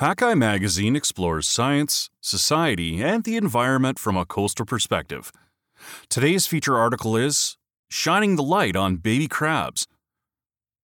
Hakai 0.00 0.36
magazine 0.36 0.96
explores 0.96 1.46
science, 1.46 2.10
society, 2.20 3.00
and 3.00 3.22
the 3.22 3.36
environment 3.36 3.96
from 3.96 4.16
a 4.16 4.26
coastal 4.26 4.66
perspective. 4.66 5.30
Today's 6.08 6.48
feature 6.48 6.76
article 6.76 7.16
is 7.16 7.56
Shining 7.88 8.34
the 8.34 8.42
Light 8.42 8.74
on 8.74 8.96
Baby 8.96 9.28
Crabs. 9.28 9.86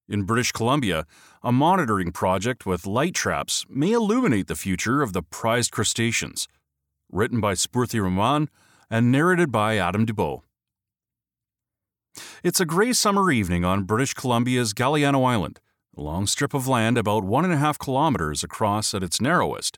In 0.07 0.23
British 0.23 0.53
Columbia, 0.53 1.05
a 1.43 1.51
monitoring 1.51 2.13
project 2.13 2.65
with 2.65 2.87
light 2.87 3.13
traps 3.13 3.65
may 3.69 3.91
illuminate 3.91 4.47
the 4.47 4.55
future 4.55 5.01
of 5.01 5.11
the 5.11 5.21
prized 5.21 5.71
crustaceans. 5.71 6.47
Written 7.11 7.41
by 7.41 7.51
Spoorthy 7.51 8.01
Raman 8.01 8.47
and 8.89 9.11
narrated 9.11 9.51
by 9.51 9.75
Adam 9.75 10.05
Dubow. 10.05 10.43
It's 12.45 12.61
a 12.61 12.65
gray 12.65 12.93
summer 12.93 13.29
evening 13.29 13.65
on 13.65 13.83
British 13.83 14.13
Columbia's 14.13 14.73
Galiano 14.73 15.29
Island, 15.29 15.59
a 15.97 16.01
long 16.01 16.27
strip 16.27 16.53
of 16.53 16.67
land 16.67 16.97
about 16.97 17.23
one 17.23 17.43
and 17.43 17.53
a 17.53 17.57
half 17.57 17.77
kilometers 17.77 18.43
across 18.43 18.93
at 18.93 19.03
its 19.03 19.19
narrowest. 19.19 19.77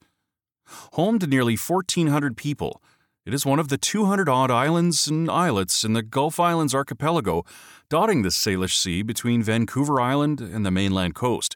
Home 0.94 1.20
to 1.20 1.28
nearly 1.28 1.58
1,400 1.58 2.38
people, 2.38 2.82
it 3.26 3.34
is 3.34 3.46
one 3.46 3.60
of 3.60 3.70
the 3.70 3.78
200 3.78 4.28
odd 4.28 4.52
islands 4.52 5.08
and 5.08 5.30
islets 5.30 5.84
in 5.84 5.94
the 5.94 6.04
Gulf 6.04 6.40
Islands 6.40 6.76
archipelago 6.76 7.46
dotting 7.90 8.22
the 8.22 8.30
Salish 8.30 8.76
Sea 8.76 9.02
between 9.02 9.42
Vancouver 9.42 10.02
Island 10.02 10.42
and 10.42 10.66
the 10.66 10.72
mainland 10.72 11.16
coast. 11.16 11.56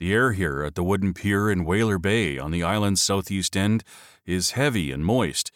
The 0.00 0.12
air 0.12 0.32
here 0.32 0.64
at 0.64 0.74
the 0.74 0.82
wooden 0.82 1.12
pier 1.14 1.50
in 1.50 1.64
Whaler 1.64 1.98
Bay 1.98 2.38
on 2.38 2.50
the 2.50 2.62
island's 2.62 3.02
southeast 3.02 3.56
end 3.56 3.84
is 4.24 4.52
heavy 4.52 4.90
and 4.90 5.04
moist, 5.04 5.52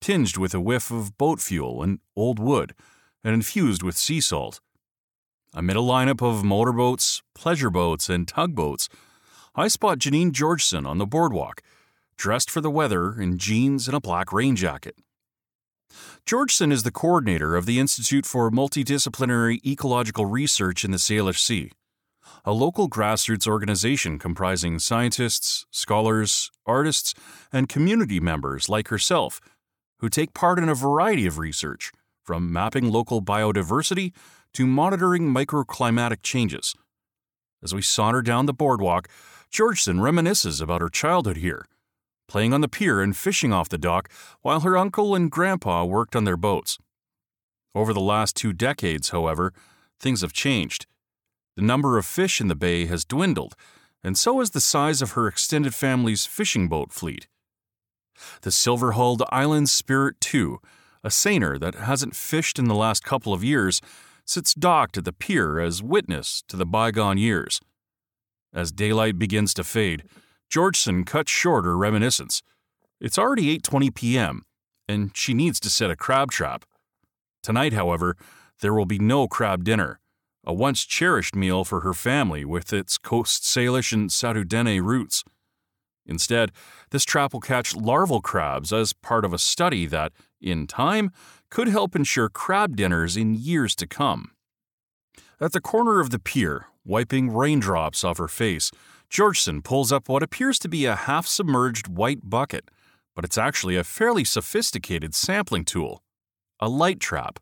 tinged 0.00 0.36
with 0.36 0.54
a 0.54 0.60
whiff 0.60 0.90
of 0.90 1.16
boat 1.18 1.40
fuel 1.40 1.82
and 1.82 1.98
old 2.14 2.38
wood, 2.38 2.74
and 3.24 3.34
infused 3.34 3.82
with 3.82 3.96
sea 3.96 4.20
salt. 4.20 4.60
Amid 5.58 5.76
a 5.76 5.80
lineup 5.80 6.20
of 6.20 6.44
motorboats, 6.44 7.22
pleasure 7.34 7.70
boats, 7.70 8.10
and 8.10 8.28
tugboats, 8.28 8.90
I 9.54 9.68
spot 9.68 9.98
Janine 9.98 10.32
Georgeson 10.32 10.86
on 10.86 10.98
the 10.98 11.06
boardwalk, 11.06 11.62
dressed 12.18 12.50
for 12.50 12.60
the 12.60 12.70
weather 12.70 13.18
in 13.18 13.38
jeans 13.38 13.88
and 13.88 13.96
a 13.96 14.00
black 14.00 14.34
rain 14.34 14.54
jacket. 14.54 14.96
Georgeson 16.26 16.70
is 16.70 16.82
the 16.82 16.90
coordinator 16.90 17.56
of 17.56 17.64
the 17.64 17.78
Institute 17.78 18.26
for 18.26 18.50
Multidisciplinary 18.50 19.64
Ecological 19.64 20.26
Research 20.26 20.84
in 20.84 20.90
the 20.90 20.98
Salish 20.98 21.38
Sea 21.38 21.70
a 22.44 22.52
local 22.52 22.88
grassroots 22.90 23.46
organization 23.46 24.18
comprising 24.18 24.78
scientists, 24.78 25.64
scholars, 25.70 26.50
artists, 26.66 27.14
and 27.50 27.68
community 27.68 28.20
members 28.20 28.68
like 28.68 28.88
herself 28.88 29.40
who 30.00 30.08
take 30.10 30.34
part 30.34 30.58
in 30.58 30.68
a 30.68 30.74
variety 30.74 31.26
of 31.26 31.38
research, 31.38 31.92
from 32.22 32.52
mapping 32.52 32.90
local 32.90 33.22
biodiversity 33.22 34.12
to 34.56 34.66
monitoring 34.66 35.24
microclimatic 35.24 36.22
changes. 36.22 36.74
As 37.62 37.74
we 37.74 37.82
saunter 37.82 38.22
down 38.22 38.46
the 38.46 38.54
boardwalk, 38.54 39.06
Georgeson 39.52 40.00
reminisces 40.00 40.62
about 40.62 40.80
her 40.80 40.88
childhood 40.88 41.36
here, 41.36 41.66
playing 42.26 42.54
on 42.54 42.62
the 42.62 42.68
pier 42.68 43.02
and 43.02 43.14
fishing 43.14 43.52
off 43.52 43.68
the 43.68 43.76
dock 43.76 44.10
while 44.40 44.60
her 44.60 44.78
uncle 44.78 45.14
and 45.14 45.30
grandpa 45.30 45.84
worked 45.84 46.16
on 46.16 46.24
their 46.24 46.38
boats. 46.38 46.78
Over 47.74 47.92
the 47.92 48.00
last 48.00 48.34
two 48.34 48.54
decades, 48.54 49.10
however, 49.10 49.52
things 50.00 50.22
have 50.22 50.32
changed. 50.32 50.86
The 51.56 51.62
number 51.62 51.98
of 51.98 52.06
fish 52.06 52.40
in 52.40 52.48
the 52.48 52.54
bay 52.54 52.86
has 52.86 53.04
dwindled, 53.04 53.56
and 54.02 54.16
so 54.16 54.38
has 54.38 54.52
the 54.52 54.60
size 54.62 55.02
of 55.02 55.10
her 55.10 55.28
extended 55.28 55.74
family's 55.74 56.24
fishing 56.24 56.66
boat 56.66 56.94
fleet. 56.94 57.28
The 58.40 58.50
silver 58.50 58.92
hulled 58.92 59.22
Island 59.28 59.68
Spirit 59.68 60.16
II, 60.34 60.56
a 61.04 61.10
seiner 61.10 61.58
that 61.58 61.74
hasn't 61.74 62.16
fished 62.16 62.58
in 62.58 62.68
the 62.68 62.74
last 62.74 63.04
couple 63.04 63.34
of 63.34 63.44
years, 63.44 63.82
sits 64.26 64.52
docked 64.52 64.98
at 64.98 65.04
the 65.04 65.12
pier 65.12 65.58
as 65.58 65.82
witness 65.82 66.42
to 66.48 66.56
the 66.56 66.66
bygone 66.66 67.16
years. 67.16 67.60
As 68.52 68.72
daylight 68.72 69.18
begins 69.18 69.54
to 69.54 69.64
fade, 69.64 70.04
Georgeson 70.50 71.06
cuts 71.06 71.30
short 71.30 71.64
her 71.64 71.76
reminiscence. 71.76 72.42
It's 73.00 73.18
already 73.18 73.58
8:20 73.58 73.94
p.m., 73.94 74.44
and 74.88 75.16
she 75.16 75.32
needs 75.32 75.58
to 75.60 75.70
set 75.70 75.90
a 75.90 75.96
crab 75.96 76.30
trap. 76.30 76.64
Tonight, 77.42 77.72
however, 77.72 78.16
there 78.60 78.74
will 78.74 78.86
be 78.86 78.98
no 78.98 79.26
crab 79.26 79.64
dinner 79.64 80.00
a 80.46 80.54
once 80.54 80.84
cherished 80.84 81.34
meal 81.34 81.64
for 81.64 81.80
her 81.80 81.92
family 81.92 82.44
with 82.44 82.72
its 82.72 82.96
Coast 82.96 83.42
Salish 83.42 83.92
and 83.92 84.08
Sarudene 84.08 84.80
roots. 84.80 85.24
Instead, 86.06 86.52
this 86.90 87.04
trap 87.04 87.32
will 87.32 87.40
catch 87.40 87.74
larval 87.74 88.20
crabs 88.20 88.72
as 88.72 88.92
part 88.92 89.24
of 89.24 89.32
a 89.32 89.38
study 89.38 89.86
that, 89.86 90.12
in 90.40 90.66
time, 90.66 91.10
could 91.50 91.68
help 91.68 91.94
ensure 91.94 92.28
crab 92.28 92.76
dinners 92.76 93.16
in 93.16 93.34
years 93.34 93.74
to 93.76 93.86
come. 93.86 94.32
At 95.40 95.52
the 95.52 95.60
corner 95.60 96.00
of 96.00 96.10
the 96.10 96.18
pier, 96.18 96.66
wiping 96.84 97.30
raindrops 97.30 98.04
off 98.04 98.18
her 98.18 98.28
face, 98.28 98.70
Georgeson 99.10 99.62
pulls 99.62 99.92
up 99.92 100.08
what 100.08 100.22
appears 100.22 100.58
to 100.60 100.68
be 100.68 100.84
a 100.84 100.96
half 100.96 101.26
submerged 101.26 101.88
white 101.88 102.28
bucket, 102.28 102.70
but 103.14 103.24
it's 103.24 103.38
actually 103.38 103.76
a 103.76 103.84
fairly 103.84 104.24
sophisticated 104.24 105.14
sampling 105.14 105.64
tool 105.64 106.02
a 106.58 106.68
light 106.70 107.00
trap. 107.00 107.38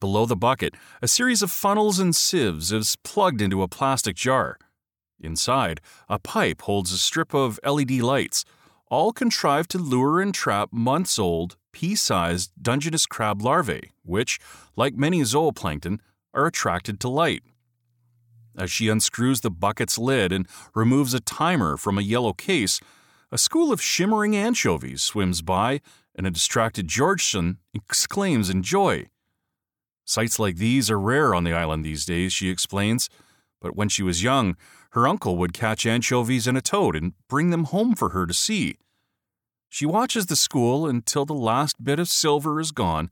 Below 0.00 0.24
the 0.24 0.36
bucket, 0.36 0.74
a 1.02 1.08
series 1.08 1.42
of 1.42 1.50
funnels 1.50 1.98
and 1.98 2.16
sieves 2.16 2.72
is 2.72 2.96
plugged 3.04 3.42
into 3.42 3.62
a 3.62 3.68
plastic 3.68 4.16
jar. 4.16 4.58
Inside, 5.20 5.82
a 6.08 6.18
pipe 6.18 6.62
holds 6.62 6.90
a 6.90 6.96
strip 6.96 7.34
of 7.34 7.60
LED 7.64 7.90
lights, 8.00 8.46
all 8.90 9.12
contrived 9.12 9.70
to 9.72 9.78
lure 9.78 10.22
and 10.22 10.34
trap 10.34 10.70
months 10.72 11.18
old, 11.18 11.56
pea 11.78 11.94
sized 11.94 12.50
Dungeness 12.60 13.06
crab 13.06 13.40
larvae, 13.40 13.92
which, 14.02 14.40
like 14.74 14.96
many 14.96 15.20
zooplankton, 15.20 16.00
are 16.34 16.44
attracted 16.46 16.98
to 16.98 17.08
light. 17.08 17.44
As 18.58 18.68
she 18.68 18.88
unscrews 18.88 19.42
the 19.42 19.50
bucket's 19.50 19.96
lid 19.96 20.32
and 20.32 20.48
removes 20.74 21.14
a 21.14 21.20
timer 21.20 21.76
from 21.76 21.96
a 21.96 22.02
yellow 22.02 22.32
case, 22.32 22.80
a 23.30 23.38
school 23.38 23.72
of 23.72 23.80
shimmering 23.80 24.34
anchovies 24.34 25.04
swims 25.04 25.40
by, 25.40 25.80
and 26.16 26.26
a 26.26 26.32
distracted 26.32 26.88
Georgeson 26.88 27.58
exclaims 27.72 28.50
in 28.50 28.64
joy. 28.64 29.06
Sights 30.04 30.40
like 30.40 30.56
these 30.56 30.90
are 30.90 30.98
rare 30.98 31.32
on 31.32 31.44
the 31.44 31.52
island 31.52 31.84
these 31.84 32.04
days, 32.04 32.32
she 32.32 32.50
explains. 32.50 33.08
But 33.60 33.76
when 33.76 33.88
she 33.88 34.02
was 34.02 34.24
young, 34.24 34.56
her 34.92 35.06
uncle 35.06 35.36
would 35.36 35.52
catch 35.52 35.86
anchovies 35.86 36.48
in 36.48 36.56
a 36.56 36.60
toad 36.60 36.96
and 36.96 37.12
bring 37.28 37.50
them 37.50 37.64
home 37.64 37.94
for 37.94 38.08
her 38.08 38.26
to 38.26 38.34
see. 38.34 38.78
She 39.68 39.86
watches 39.86 40.26
the 40.26 40.36
school 40.36 40.86
until 40.86 41.24
the 41.24 41.34
last 41.34 41.82
bit 41.82 41.98
of 41.98 42.08
silver 42.08 42.60
is 42.60 42.72
gone, 42.72 43.10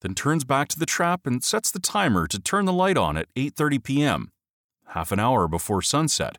then 0.00 0.14
turns 0.14 0.44
back 0.44 0.68
to 0.68 0.78
the 0.78 0.86
trap 0.86 1.26
and 1.26 1.42
sets 1.42 1.70
the 1.70 1.80
timer 1.80 2.26
to 2.28 2.38
turn 2.38 2.64
the 2.66 2.72
light 2.72 2.96
on 2.96 3.16
at 3.16 3.32
8:30 3.34 3.82
p.m., 3.82 4.32
half 4.88 5.10
an 5.10 5.18
hour 5.18 5.48
before 5.48 5.82
sunset. 5.82 6.38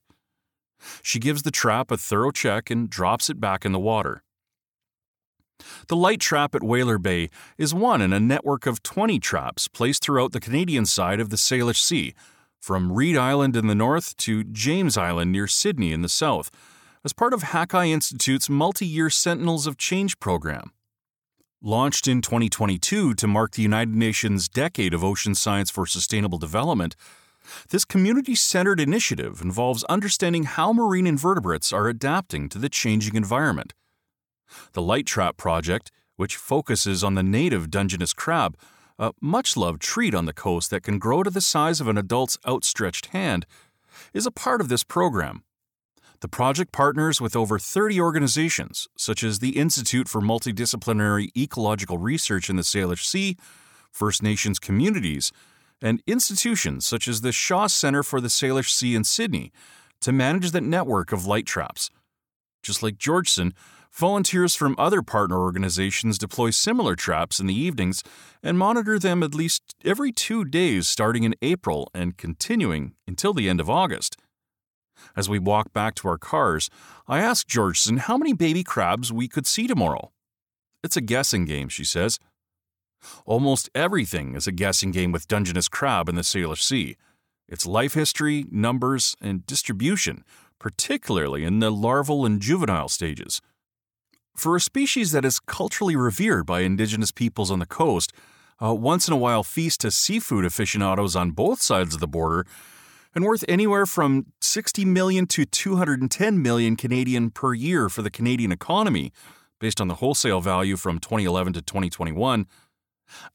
She 1.03 1.19
gives 1.19 1.43
the 1.43 1.51
trap 1.51 1.91
a 1.91 1.97
thorough 1.97 2.31
check 2.31 2.69
and 2.69 2.89
drops 2.89 3.29
it 3.29 3.41
back 3.41 3.65
in 3.65 3.73
the 3.73 3.79
water. 3.79 4.23
The 5.87 5.95
light 5.97 6.21
trap 6.21 6.55
at 6.55 6.63
Whaler 6.63 6.97
Bay 6.97 7.29
is 7.57 7.73
one 7.73 8.01
in 8.01 8.13
a 8.13 8.19
network 8.19 8.65
of 8.65 8.81
20 8.81 9.19
traps 9.19 9.67
placed 9.67 10.03
throughout 10.03 10.31
the 10.31 10.39
Canadian 10.39 10.85
side 10.85 11.19
of 11.19 11.31
the 11.31 11.35
Salish 11.35 11.81
Sea, 11.81 12.13
from 12.61 12.93
Read 12.93 13.17
Island 13.17 13.57
in 13.57 13.67
the 13.67 13.75
north 13.75 14.15
to 14.17 14.45
James 14.45 14.97
Island 14.97 15.33
near 15.33 15.47
Sidney 15.47 15.91
in 15.91 16.01
the 16.01 16.09
south, 16.09 16.49
as 17.03 17.13
part 17.13 17.33
of 17.33 17.43
Hakai 17.43 17.89
Institute's 17.89 18.49
multi 18.49 18.85
year 18.85 19.09
Sentinels 19.09 19.67
of 19.67 19.77
Change 19.77 20.19
program. 20.19 20.71
Launched 21.61 22.07
in 22.07 22.21
2022 22.21 23.13
to 23.13 23.27
mark 23.27 23.51
the 23.51 23.61
United 23.61 23.95
Nations 23.95 24.47
Decade 24.47 24.93
of 24.93 25.03
Ocean 25.03 25.35
Science 25.35 25.69
for 25.69 25.85
Sustainable 25.85 26.37
Development, 26.37 26.95
this 27.69 27.85
community 27.85 28.35
centered 28.35 28.79
initiative 28.79 29.41
involves 29.41 29.83
understanding 29.85 30.43
how 30.43 30.71
marine 30.71 31.07
invertebrates 31.07 31.73
are 31.73 31.87
adapting 31.87 32.49
to 32.49 32.57
the 32.57 32.69
changing 32.69 33.15
environment. 33.15 33.73
The 34.73 34.81
Light 34.81 35.05
Trap 35.05 35.37
Project, 35.37 35.91
which 36.15 36.35
focuses 36.35 37.03
on 37.03 37.15
the 37.15 37.23
native 37.23 37.69
Dungeness 37.69 38.13
crab, 38.13 38.57
a 38.97 39.13
much 39.21 39.55
loved 39.55 39.81
treat 39.81 40.13
on 40.13 40.25
the 40.25 40.33
coast 40.33 40.69
that 40.69 40.83
can 40.83 40.99
grow 40.99 41.23
to 41.23 41.29
the 41.29 41.41
size 41.41 41.79
of 41.79 41.87
an 41.87 41.97
adult's 41.97 42.37
outstretched 42.47 43.07
hand, 43.07 43.45
is 44.13 44.25
a 44.25 44.31
part 44.31 44.61
of 44.61 44.67
this 44.67 44.83
program. 44.83 45.43
The 46.21 46.27
project 46.27 46.73
partners 46.73 47.21
with 47.21 47.35
over 47.35 47.57
30 47.57 48.01
organizations, 48.01 48.87
such 48.97 49.23
as 49.23 49.39
the 49.39 49.57
Institute 49.57 50.09
for 50.09 50.19
Multidisciplinary 50.19 51.29
Ecological 51.37 51.97
Research 51.97 52.49
in 52.49 52.57
the 52.57 52.61
Salish 52.61 53.05
Sea, 53.05 53.37
First 53.91 54.21
Nations 54.21 54.59
communities, 54.59 55.31
and 55.81 56.03
institutions 56.05 56.85
such 56.85 57.07
as 57.07 57.21
the 57.21 57.31
Shaw 57.31 57.67
Center 57.67 58.03
for 58.03 58.19
the 58.19 58.27
Salish 58.27 58.69
Sea 58.69 58.95
in 58.95 59.05
Sidney 59.05 59.53
to 60.01 60.11
manage 60.11 60.51
that 60.51 60.63
network 60.63 61.13
of 61.13 61.25
light 61.25 61.45
traps. 61.45 61.89
Just 62.61 62.83
like 62.83 62.97
Georgeson, 62.97 63.53
Volunteers 63.91 64.55
from 64.55 64.75
other 64.77 65.01
partner 65.01 65.39
organizations 65.39 66.17
deploy 66.17 66.51
similar 66.51 66.95
traps 66.95 67.39
in 67.39 67.47
the 67.47 67.59
evenings 67.59 68.03
and 68.43 68.57
monitor 68.57 68.99
them 68.99 69.23
at 69.23 69.33
least 69.33 69.75
every 69.83 70.11
two 70.11 70.45
days 70.45 70.87
starting 70.87 71.23
in 71.23 71.35
April 71.41 71.89
and 71.93 72.15
continuing 72.15 72.93
until 73.07 73.33
the 73.33 73.49
end 73.49 73.59
of 73.59 73.69
August. 73.69 74.15
As 75.15 75.29
we 75.29 75.39
walk 75.39 75.73
back 75.73 75.95
to 75.95 76.07
our 76.07 76.17
cars, 76.17 76.69
I 77.07 77.19
ask 77.19 77.47
Georgeson 77.47 77.99
how 77.99 78.17
many 78.17 78.33
baby 78.33 78.63
crabs 78.63 79.11
we 79.11 79.27
could 79.27 79.47
see 79.47 79.67
tomorrow. 79.67 80.11
It's 80.83 80.97
a 80.97 81.01
guessing 81.01 81.45
game, 81.45 81.69
she 81.69 81.83
says. 81.83 82.19
Almost 83.25 83.69
everything 83.73 84.35
is 84.35 84.47
a 84.47 84.51
guessing 84.51 84.91
game 84.91 85.11
with 85.11 85.27
Dungeness 85.27 85.69
crab 85.69 86.09
in 86.09 86.15
the 86.15 86.21
Salish 86.21 86.63
Sea. 86.63 86.97
Its 87.47 87.65
life 87.65 87.93
history, 87.93 88.45
numbers, 88.51 89.15
and 89.21 89.45
distribution 89.45 90.23
particularly 90.59 91.43
in 91.45 91.59
the 91.59 91.71
larval 91.71 92.25
and 92.25 92.41
juvenile 92.41 92.89
stages. 92.89 93.41
For 94.35 94.55
a 94.55 94.61
species 94.61 95.11
that 95.11 95.25
is 95.25 95.39
culturally 95.39 95.95
revered 95.95 96.45
by 96.45 96.61
indigenous 96.61 97.11
peoples 97.11 97.49
on 97.49 97.59
the 97.59 97.65
coast, 97.65 98.13
a 98.59 98.73
once 98.73 99.07
in 99.07 99.13
a 99.13 99.17
while 99.17 99.43
feast 99.43 99.81
to 99.81 99.91
seafood 99.91 100.45
aficionados 100.45 101.15
on 101.15 101.31
both 101.31 101.61
sides 101.61 101.93
of 101.95 102.01
the 102.01 102.07
border, 102.07 102.45
and 103.15 103.23
worth 103.23 103.43
anywhere 103.47 103.85
from 103.85 104.27
60 104.41 104.85
million 104.85 105.25
to 105.27 105.45
210 105.45 106.41
million 106.41 106.75
Canadian 106.75 107.31
per 107.31 107.53
year 107.53 107.89
for 107.89 108.01
the 108.01 108.11
Canadian 108.11 108.51
economy, 108.51 109.11
based 109.59 109.81
on 109.81 109.87
the 109.87 109.95
wholesale 109.95 110.41
value 110.41 110.77
from 110.77 110.99
2011 110.99 111.53
to 111.53 111.61
2021, 111.61 112.47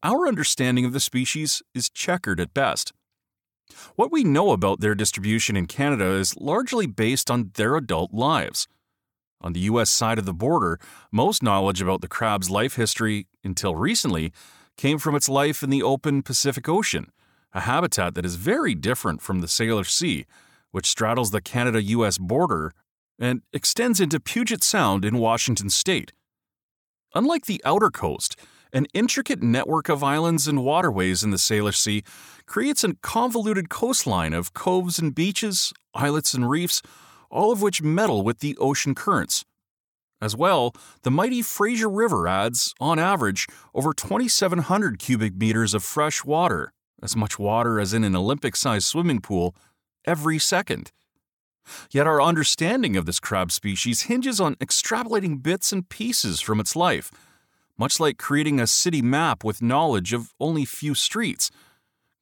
our 0.02 0.26
understanding 0.26 0.84
of 0.84 0.92
the 0.92 1.00
species 1.00 1.62
is 1.74 1.90
checkered 1.90 2.40
at 2.40 2.54
best. 2.54 2.92
What 3.96 4.12
we 4.12 4.24
know 4.24 4.52
about 4.52 4.80
their 4.80 4.94
distribution 4.94 5.56
in 5.56 5.66
Canada 5.66 6.12
is 6.12 6.36
largely 6.36 6.86
based 6.86 7.30
on 7.30 7.50
their 7.54 7.76
adult 7.76 8.12
lives. 8.12 8.68
On 9.40 9.52
the 9.52 9.60
US 9.60 9.90
side 9.90 10.18
of 10.18 10.24
the 10.24 10.32
border, 10.32 10.78
most 11.10 11.42
knowledge 11.42 11.82
about 11.82 12.00
the 12.00 12.08
crab's 12.08 12.50
life 12.50 12.76
history, 12.76 13.26
until 13.42 13.74
recently, 13.74 14.32
came 14.76 14.98
from 14.98 15.14
its 15.14 15.28
life 15.28 15.62
in 15.62 15.70
the 15.70 15.82
open 15.82 16.22
Pacific 16.22 16.68
Ocean, 16.68 17.10
a 17.54 17.60
habitat 17.60 18.14
that 18.14 18.26
is 18.26 18.34
very 18.34 18.74
different 18.74 19.22
from 19.22 19.40
the 19.40 19.46
Salish 19.46 19.90
Sea, 19.90 20.26
which 20.72 20.90
straddles 20.90 21.30
the 21.30 21.40
Canada 21.40 21.80
US 21.82 22.18
border 22.18 22.72
and 23.18 23.42
extends 23.52 24.00
into 24.00 24.18
Puget 24.18 24.64
Sound 24.64 25.04
in 25.04 25.18
Washington 25.18 25.70
state. 25.70 26.12
Unlike 27.14 27.46
the 27.46 27.62
outer 27.64 27.90
coast, 27.90 28.36
an 28.72 28.86
intricate 28.92 29.40
network 29.40 29.88
of 29.88 30.02
islands 30.02 30.48
and 30.48 30.64
waterways 30.64 31.22
in 31.22 31.30
the 31.30 31.36
Salish 31.36 31.76
Sea 31.76 32.02
creates 32.44 32.82
a 32.82 32.94
convoluted 32.94 33.70
coastline 33.70 34.34
of 34.34 34.52
coves 34.52 34.98
and 34.98 35.14
beaches, 35.14 35.72
islets 35.94 36.34
and 36.34 36.50
reefs, 36.50 36.82
all 37.30 37.52
of 37.52 37.62
which 37.62 37.82
meddle 37.82 38.22
with 38.22 38.40
the 38.40 38.56
ocean 38.58 38.96
currents. 38.96 39.44
As 40.20 40.36
well, 40.36 40.74
the 41.02 41.10
mighty 41.10 41.40
Fraser 41.40 41.88
River 41.88 42.26
adds, 42.26 42.74
on 42.80 42.98
average, 42.98 43.46
over 43.74 43.92
2,700 43.92 44.98
cubic 44.98 45.36
meters 45.36 45.72
of 45.74 45.84
fresh 45.84 46.24
water, 46.24 46.72
as 47.02 47.16
much 47.16 47.38
water 47.38 47.80
as 47.80 47.92
in 47.92 48.04
an 48.04 48.16
Olympic 48.16 48.56
sized 48.56 48.86
swimming 48.86 49.20
pool, 49.20 49.54
every 50.04 50.38
second. 50.38 50.92
Yet 51.90 52.06
our 52.06 52.20
understanding 52.20 52.96
of 52.96 53.06
this 53.06 53.20
crab 53.20 53.50
species 53.50 54.02
hinges 54.02 54.40
on 54.40 54.56
extrapolating 54.56 55.42
bits 55.42 55.72
and 55.72 55.88
pieces 55.88 56.40
from 56.40 56.60
its 56.60 56.76
life 56.76 57.10
much 57.76 57.98
like 57.98 58.18
creating 58.18 58.60
a 58.60 58.66
city 58.66 59.02
map 59.02 59.44
with 59.44 59.62
knowledge 59.62 60.12
of 60.12 60.32
only 60.38 60.64
few 60.64 60.94
streets, 60.94 61.50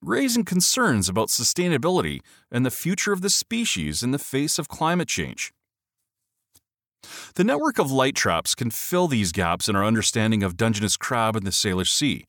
raising 0.01 0.45
concerns 0.45 1.09
about 1.09 1.29
sustainability 1.29 2.21
and 2.51 2.65
the 2.65 2.71
future 2.71 3.13
of 3.13 3.21
the 3.21 3.31
species 3.31 4.03
in 4.03 4.11
the 4.11 4.19
face 4.19 4.59
of 4.59 4.69
climate 4.69 5.09
change. 5.09 5.53
The 7.35 7.45
network 7.45 7.79
of 7.79 7.91
light 7.91 8.15
traps 8.15 8.55
can 8.55 8.71
fill 8.71 9.09
these 9.09 9.33
gaps 9.33 9.69
in 9.69 9.77
our 9.77 9.85
understanding 9.85 10.43
of 10.43 10.57
Dungeness 10.57 10.97
crab 10.97 11.37
in 11.37 11.45
the 11.45 11.51
Salish 11.51 11.91
Sea. 11.91 12.25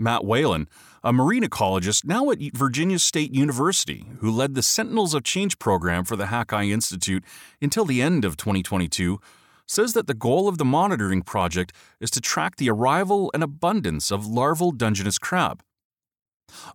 Matt 0.00 0.24
Whalen, 0.24 0.66
a 1.04 1.12
marine 1.12 1.44
ecologist 1.44 2.06
now 2.06 2.30
at 2.30 2.38
Virginia 2.54 2.98
State 2.98 3.34
University, 3.34 4.06
who 4.20 4.30
led 4.30 4.54
the 4.54 4.62
Sentinels 4.62 5.12
of 5.12 5.22
Change 5.22 5.58
program 5.58 6.04
for 6.04 6.16
the 6.16 6.26
Hakai 6.26 6.70
Institute 6.70 7.22
until 7.60 7.84
the 7.84 8.00
end 8.00 8.24
of 8.24 8.38
2022, 8.38 9.20
says 9.66 9.92
that 9.92 10.06
the 10.06 10.14
goal 10.14 10.48
of 10.48 10.56
the 10.56 10.64
monitoring 10.64 11.22
project 11.22 11.74
is 12.00 12.10
to 12.10 12.20
track 12.20 12.56
the 12.56 12.70
arrival 12.70 13.30
and 13.34 13.42
abundance 13.42 14.10
of 14.10 14.26
larval 14.26 14.72
Dungeness 14.72 15.18
crab. 15.18 15.62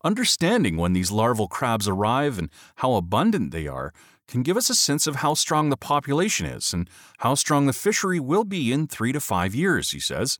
Understanding 0.03 0.77
when 0.77 0.93
these 0.93 1.11
larval 1.11 1.47
crabs 1.47 1.87
arrive 1.87 2.37
and 2.37 2.49
how 2.75 2.93
abundant 2.93 3.51
they 3.51 3.67
are 3.67 3.91
can 4.27 4.43
give 4.43 4.55
us 4.55 4.69
a 4.69 4.75
sense 4.75 5.07
of 5.07 5.17
how 5.17 5.33
strong 5.33 5.69
the 5.69 5.77
population 5.77 6.45
is 6.45 6.73
and 6.73 6.89
how 7.19 7.35
strong 7.35 7.65
the 7.65 7.73
fishery 7.73 8.19
will 8.19 8.43
be 8.43 8.71
in 8.71 8.87
three 8.87 9.11
to 9.11 9.19
five 9.19 9.53
years, 9.55 9.91
he 9.91 9.99
says. 9.99 10.39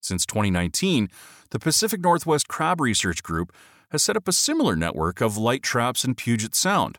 Since 0.00 0.26
2019, 0.26 1.08
the 1.50 1.58
Pacific 1.58 2.00
Northwest 2.00 2.48
Crab 2.48 2.80
Research 2.80 3.22
Group 3.22 3.52
has 3.90 4.02
set 4.02 4.16
up 4.16 4.28
a 4.28 4.32
similar 4.32 4.76
network 4.76 5.20
of 5.20 5.36
light 5.36 5.62
traps 5.62 6.04
in 6.04 6.14
Puget 6.14 6.54
Sound. 6.54 6.98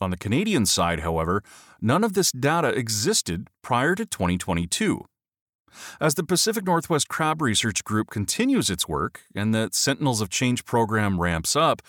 On 0.00 0.10
the 0.10 0.16
Canadian 0.16 0.66
side, 0.66 1.00
however, 1.00 1.42
none 1.80 2.04
of 2.04 2.14
this 2.14 2.32
data 2.32 2.68
existed 2.68 3.48
prior 3.62 3.94
to 3.94 4.04
2022. 4.04 5.04
As 6.00 6.14
the 6.14 6.24
Pacific 6.24 6.64
Northwest 6.64 7.08
Crab 7.08 7.40
Research 7.40 7.84
Group 7.84 8.10
continues 8.10 8.68
its 8.68 8.88
work 8.88 9.22
and 9.34 9.54
the 9.54 9.70
Sentinels 9.72 10.20
of 10.20 10.28
Change 10.28 10.64
program 10.64 11.20
ramps 11.20 11.56
up, 11.56 11.80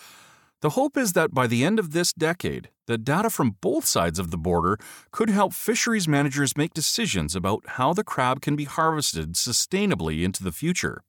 the 0.62 0.70
hope 0.70 0.96
is 0.96 1.12
that 1.12 1.34
by 1.34 1.46
the 1.46 1.64
end 1.64 1.78
of 1.78 1.92
this 1.92 2.12
decade, 2.12 2.70
the 2.86 2.98
data 2.98 3.30
from 3.30 3.56
both 3.60 3.84
sides 3.84 4.18
of 4.18 4.30
the 4.30 4.36
border 4.36 4.78
could 5.10 5.30
help 5.30 5.52
fisheries 5.52 6.06
managers 6.06 6.56
make 6.56 6.74
decisions 6.74 7.34
about 7.34 7.64
how 7.66 7.92
the 7.92 8.04
crab 8.04 8.40
can 8.40 8.56
be 8.56 8.64
harvested 8.64 9.34
sustainably 9.34 10.22
into 10.22 10.42
the 10.42 10.52
future. 10.52 11.02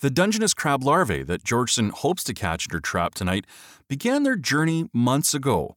The 0.00 0.10
Dungeness 0.10 0.54
crab 0.54 0.82
larvae 0.82 1.22
that 1.22 1.44
Georgeson 1.44 1.90
hopes 1.90 2.22
to 2.24 2.34
catch 2.34 2.66
in 2.66 2.72
her 2.72 2.80
trap 2.80 3.14
tonight 3.14 3.46
began 3.88 4.22
their 4.22 4.36
journey 4.36 4.88
months 4.92 5.34
ago. 5.34 5.76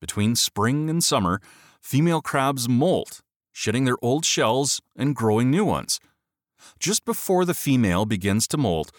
Between 0.00 0.36
spring 0.36 0.90
and 0.90 1.02
summer, 1.02 1.40
female 1.80 2.20
crabs 2.20 2.68
molt, 2.68 3.22
shedding 3.52 3.84
their 3.84 3.96
old 4.02 4.24
shells 4.24 4.82
and 4.96 5.16
growing 5.16 5.50
new 5.50 5.64
ones. 5.64 6.00
Just 6.78 7.04
before 7.04 7.44
the 7.44 7.54
female 7.54 8.04
begins 8.04 8.46
to 8.48 8.56
molt, 8.56 8.90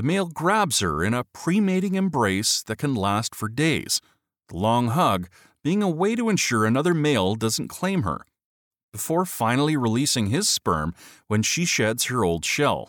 the 0.00 0.06
male 0.06 0.28
grabs 0.28 0.80
her 0.80 1.04
in 1.04 1.12
a 1.12 1.24
pre 1.24 1.60
mating 1.60 1.94
embrace 1.94 2.62
that 2.62 2.78
can 2.78 2.94
last 2.94 3.34
for 3.34 3.50
days, 3.50 4.00
the 4.48 4.56
long 4.56 4.88
hug 4.88 5.28
being 5.62 5.82
a 5.82 5.90
way 5.90 6.16
to 6.16 6.30
ensure 6.30 6.64
another 6.64 6.94
male 6.94 7.34
doesn't 7.34 7.68
claim 7.68 8.04
her, 8.04 8.24
before 8.94 9.26
finally 9.26 9.76
releasing 9.76 10.28
his 10.28 10.48
sperm 10.48 10.94
when 11.26 11.42
she 11.42 11.66
sheds 11.66 12.04
her 12.04 12.24
old 12.24 12.46
shell. 12.46 12.88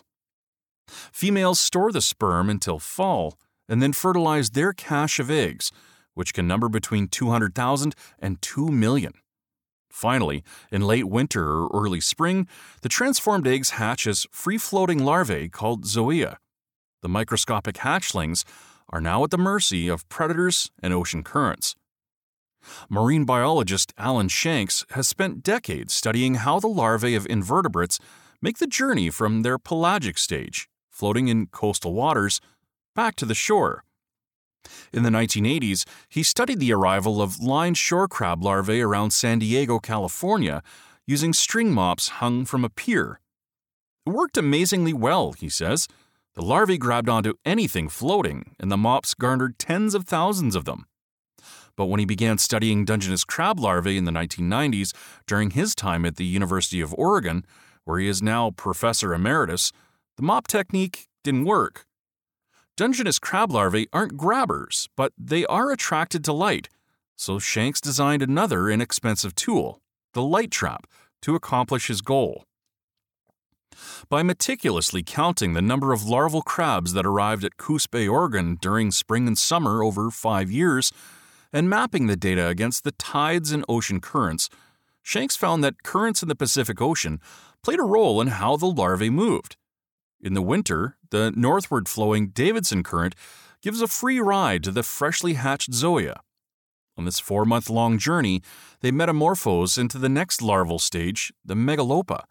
Females 0.88 1.60
store 1.60 1.92
the 1.92 2.00
sperm 2.00 2.48
until 2.48 2.78
fall 2.78 3.38
and 3.68 3.82
then 3.82 3.92
fertilize 3.92 4.48
their 4.48 4.72
cache 4.72 5.20
of 5.20 5.30
eggs, 5.30 5.70
which 6.14 6.32
can 6.32 6.48
number 6.48 6.70
between 6.70 7.08
200,000 7.08 7.94
and 8.20 8.40
2 8.40 8.68
million. 8.68 9.12
Finally, 9.90 10.42
in 10.70 10.80
late 10.80 11.10
winter 11.10 11.46
or 11.46 11.70
early 11.74 12.00
spring, 12.00 12.48
the 12.80 12.88
transformed 12.88 13.46
eggs 13.46 13.70
hatch 13.72 14.06
as 14.06 14.26
free 14.30 14.56
floating 14.56 15.04
larvae 15.04 15.50
called 15.50 15.84
zoea. 15.84 16.38
The 17.02 17.08
microscopic 17.08 17.76
hatchlings 17.76 18.44
are 18.88 19.00
now 19.00 19.24
at 19.24 19.30
the 19.30 19.38
mercy 19.38 19.88
of 19.88 20.08
predators 20.08 20.70
and 20.82 20.94
ocean 20.94 21.22
currents. 21.22 21.74
Marine 22.88 23.24
biologist 23.24 23.92
Alan 23.98 24.28
Shanks 24.28 24.84
has 24.90 25.08
spent 25.08 25.42
decades 25.42 25.92
studying 25.92 26.36
how 26.36 26.60
the 26.60 26.68
larvae 26.68 27.14
of 27.14 27.26
invertebrates 27.26 27.98
make 28.40 28.58
the 28.58 28.66
journey 28.66 29.10
from 29.10 29.42
their 29.42 29.58
pelagic 29.58 30.16
stage 30.16 30.68
floating 30.92 31.26
in 31.28 31.46
coastal 31.46 31.94
waters, 31.94 32.40
back 32.94 33.16
to 33.16 33.24
the 33.24 33.34
shore. 33.34 33.82
In 34.92 35.02
the 35.02 35.10
1980s, 35.10 35.84
he 36.08 36.22
studied 36.22 36.60
the 36.60 36.72
arrival 36.72 37.20
of 37.20 37.40
line 37.40 37.74
shore 37.74 38.06
crab 38.06 38.44
larvae 38.44 38.80
around 38.80 39.10
San 39.10 39.40
Diego, 39.40 39.80
California, 39.80 40.62
using 41.04 41.32
string 41.32 41.72
mops 41.72 42.08
hung 42.20 42.44
from 42.44 42.64
a 42.64 42.70
pier. 42.70 43.18
It 44.06 44.10
worked 44.10 44.36
amazingly 44.36 44.92
well, 44.92 45.32
he 45.32 45.48
says. 45.48 45.88
The 46.34 46.42
larvae 46.42 46.78
grabbed 46.78 47.10
onto 47.10 47.34
anything 47.44 47.90
floating, 47.90 48.54
and 48.58 48.72
the 48.72 48.76
mops 48.78 49.12
garnered 49.12 49.58
tens 49.58 49.94
of 49.94 50.06
thousands 50.06 50.56
of 50.56 50.64
them. 50.64 50.86
But 51.76 51.86
when 51.86 52.00
he 52.00 52.06
began 52.06 52.38
studying 52.38 52.84
Dungeness 52.84 53.24
crab 53.24 53.60
larvae 53.60 53.98
in 53.98 54.04
the 54.04 54.12
1990s 54.12 54.94
during 55.26 55.50
his 55.50 55.74
time 55.74 56.04
at 56.06 56.16
the 56.16 56.24
University 56.24 56.80
of 56.80 56.94
Oregon, 56.94 57.44
where 57.84 57.98
he 57.98 58.08
is 58.08 58.22
now 58.22 58.50
professor 58.50 59.12
emeritus, 59.12 59.72
the 60.16 60.22
mop 60.22 60.46
technique 60.46 61.08
didn't 61.22 61.44
work. 61.44 61.86
Dungeness 62.76 63.18
crab 63.18 63.52
larvae 63.52 63.88
aren't 63.92 64.16
grabbers, 64.16 64.88
but 64.96 65.12
they 65.18 65.44
are 65.46 65.70
attracted 65.70 66.24
to 66.24 66.32
light, 66.32 66.68
so 67.16 67.38
Shanks 67.38 67.80
designed 67.80 68.22
another 68.22 68.70
inexpensive 68.70 69.34
tool, 69.34 69.82
the 70.14 70.22
light 70.22 70.50
trap, 70.50 70.86
to 71.20 71.34
accomplish 71.34 71.88
his 71.88 72.00
goal. 72.00 72.44
By 74.08 74.22
meticulously 74.22 75.02
counting 75.02 75.52
the 75.52 75.62
number 75.62 75.92
of 75.92 76.04
larval 76.04 76.42
crabs 76.42 76.92
that 76.92 77.06
arrived 77.06 77.44
at 77.44 77.56
Coos 77.56 77.86
Bay, 77.86 78.08
Oregon 78.08 78.56
during 78.60 78.90
spring 78.90 79.26
and 79.26 79.38
summer 79.38 79.82
over 79.82 80.10
five 80.10 80.50
years, 80.50 80.92
and 81.52 81.68
mapping 81.68 82.06
the 82.06 82.16
data 82.16 82.48
against 82.48 82.84
the 82.84 82.92
tides 82.92 83.52
and 83.52 83.64
ocean 83.68 84.00
currents, 84.00 84.48
Shanks 85.02 85.36
found 85.36 85.62
that 85.64 85.82
currents 85.82 86.22
in 86.22 86.28
the 86.28 86.36
Pacific 86.36 86.80
Ocean 86.80 87.20
played 87.62 87.80
a 87.80 87.84
role 87.84 88.20
in 88.20 88.28
how 88.28 88.56
the 88.56 88.66
larvae 88.66 89.10
moved. 89.10 89.56
In 90.20 90.34
the 90.34 90.42
winter, 90.42 90.96
the 91.10 91.32
northward 91.34 91.88
flowing 91.88 92.28
Davidson 92.28 92.82
Current 92.84 93.14
gives 93.60 93.82
a 93.82 93.88
free 93.88 94.20
ride 94.20 94.62
to 94.64 94.70
the 94.70 94.82
freshly 94.82 95.34
hatched 95.34 95.72
Zoea. 95.72 96.20
On 96.96 97.04
this 97.04 97.18
four 97.18 97.44
month 97.44 97.68
long 97.68 97.98
journey, 97.98 98.42
they 98.80 98.90
metamorphose 98.90 99.78
into 99.78 99.98
the 99.98 100.08
next 100.08 100.42
larval 100.42 100.78
stage, 100.78 101.32
the 101.44 101.54
Megalopa. 101.54 102.24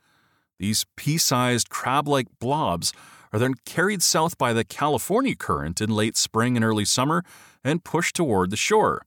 These 0.61 0.85
pea 0.95 1.17
sized 1.17 1.71
crab 1.71 2.07
like 2.07 2.27
blobs 2.39 2.93
are 3.33 3.39
then 3.39 3.55
carried 3.65 4.03
south 4.03 4.37
by 4.37 4.53
the 4.53 4.63
California 4.63 5.35
current 5.35 5.81
in 5.81 5.89
late 5.89 6.15
spring 6.15 6.55
and 6.55 6.63
early 6.63 6.85
summer 6.85 7.23
and 7.63 7.83
pushed 7.83 8.15
toward 8.15 8.51
the 8.51 8.57
shore. 8.57 9.01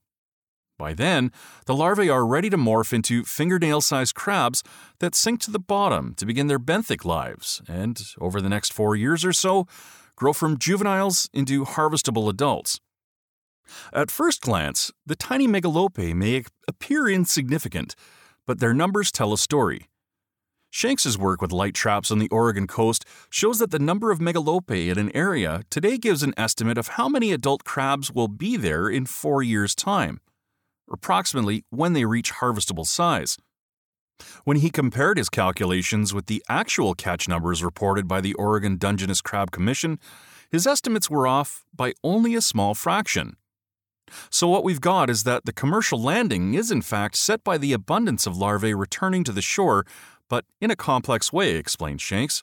By 0.80 0.94
then, 0.94 1.30
the 1.66 1.76
larvae 1.76 2.10
are 2.10 2.26
ready 2.26 2.50
to 2.50 2.56
morph 2.56 2.92
into 2.92 3.22
fingernail 3.22 3.82
sized 3.82 4.16
crabs 4.16 4.64
that 4.98 5.14
sink 5.14 5.38
to 5.42 5.52
the 5.52 5.60
bottom 5.60 6.14
to 6.16 6.26
begin 6.26 6.48
their 6.48 6.58
benthic 6.58 7.04
lives, 7.04 7.62
and 7.68 8.02
over 8.20 8.40
the 8.40 8.48
next 8.48 8.72
four 8.72 8.96
years 8.96 9.24
or 9.24 9.32
so, 9.32 9.68
grow 10.16 10.32
from 10.32 10.58
juveniles 10.58 11.30
into 11.32 11.64
harvestable 11.64 12.28
adults. 12.28 12.80
At 13.92 14.10
first 14.10 14.40
glance, 14.40 14.90
the 15.06 15.14
tiny 15.14 15.46
megalopae 15.46 16.14
may 16.14 16.42
appear 16.66 17.06
insignificant, 17.06 17.94
but 18.44 18.58
their 18.58 18.74
numbers 18.74 19.12
tell 19.12 19.32
a 19.32 19.38
story. 19.38 19.86
Shanks's 20.74 21.16
work 21.16 21.40
with 21.40 21.52
light 21.52 21.72
traps 21.72 22.10
on 22.10 22.18
the 22.18 22.28
Oregon 22.30 22.66
coast 22.66 23.04
shows 23.30 23.60
that 23.60 23.70
the 23.70 23.78
number 23.78 24.10
of 24.10 24.18
megalopae 24.18 24.90
in 24.90 24.98
an 24.98 25.14
area 25.14 25.62
today 25.70 25.96
gives 25.96 26.24
an 26.24 26.34
estimate 26.36 26.76
of 26.76 26.88
how 26.88 27.08
many 27.08 27.30
adult 27.30 27.62
crabs 27.62 28.10
will 28.10 28.26
be 28.26 28.56
there 28.56 28.88
in 28.88 29.06
four 29.06 29.40
years' 29.40 29.76
time, 29.76 30.20
approximately 30.90 31.64
when 31.70 31.92
they 31.92 32.04
reach 32.04 32.32
harvestable 32.32 32.84
size. 32.84 33.38
When 34.42 34.56
he 34.56 34.68
compared 34.68 35.16
his 35.16 35.28
calculations 35.28 36.12
with 36.12 36.26
the 36.26 36.42
actual 36.48 36.96
catch 36.96 37.28
numbers 37.28 37.62
reported 37.62 38.08
by 38.08 38.20
the 38.20 38.34
Oregon 38.34 38.76
Dungeness 38.76 39.20
Crab 39.20 39.52
Commission, 39.52 40.00
his 40.50 40.66
estimates 40.66 41.08
were 41.08 41.28
off 41.28 41.64
by 41.72 41.92
only 42.02 42.34
a 42.34 42.40
small 42.40 42.74
fraction. 42.74 43.36
So, 44.30 44.48
what 44.48 44.64
we've 44.64 44.80
got 44.80 45.08
is 45.08 45.24
that 45.24 45.44
the 45.44 45.52
commercial 45.52 46.00
landing 46.00 46.54
is 46.54 46.70
in 46.70 46.82
fact 46.82 47.16
set 47.16 47.42
by 47.42 47.58
the 47.58 47.72
abundance 47.72 48.26
of 48.26 48.36
larvae 48.36 48.74
returning 48.74 49.24
to 49.24 49.32
the 49.32 49.40
shore 49.40 49.86
but 50.28 50.44
in 50.60 50.70
a 50.70 50.76
complex 50.76 51.32
way, 51.32 51.56
explained 51.56 52.00
Shanks. 52.00 52.42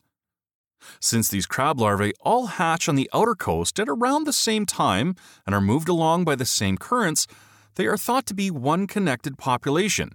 Since 1.00 1.30
these 1.30 1.46
crab 1.46 1.80
larvae 1.80 2.14
all 2.22 2.48
hatch 2.48 2.90
on 2.90 2.96
the 2.96 3.10
outer 3.14 3.36
coast 3.36 3.80
at 3.80 3.90
around 3.90 4.24
the 4.24 4.34
same 4.34 4.66
time 4.66 5.16
and 5.46 5.54
are 5.54 5.62
moved 5.62 5.90
along 5.90 6.24
by 6.24 6.36
the 6.36 6.46
same 6.46 6.78
currents, 6.78 7.28
they 7.76 7.86
are 7.86 7.98
thought 7.98 8.26
to 8.28 8.34
be 8.34 8.52
one 8.52 8.88
connected 8.88 9.38
population. 9.38 10.12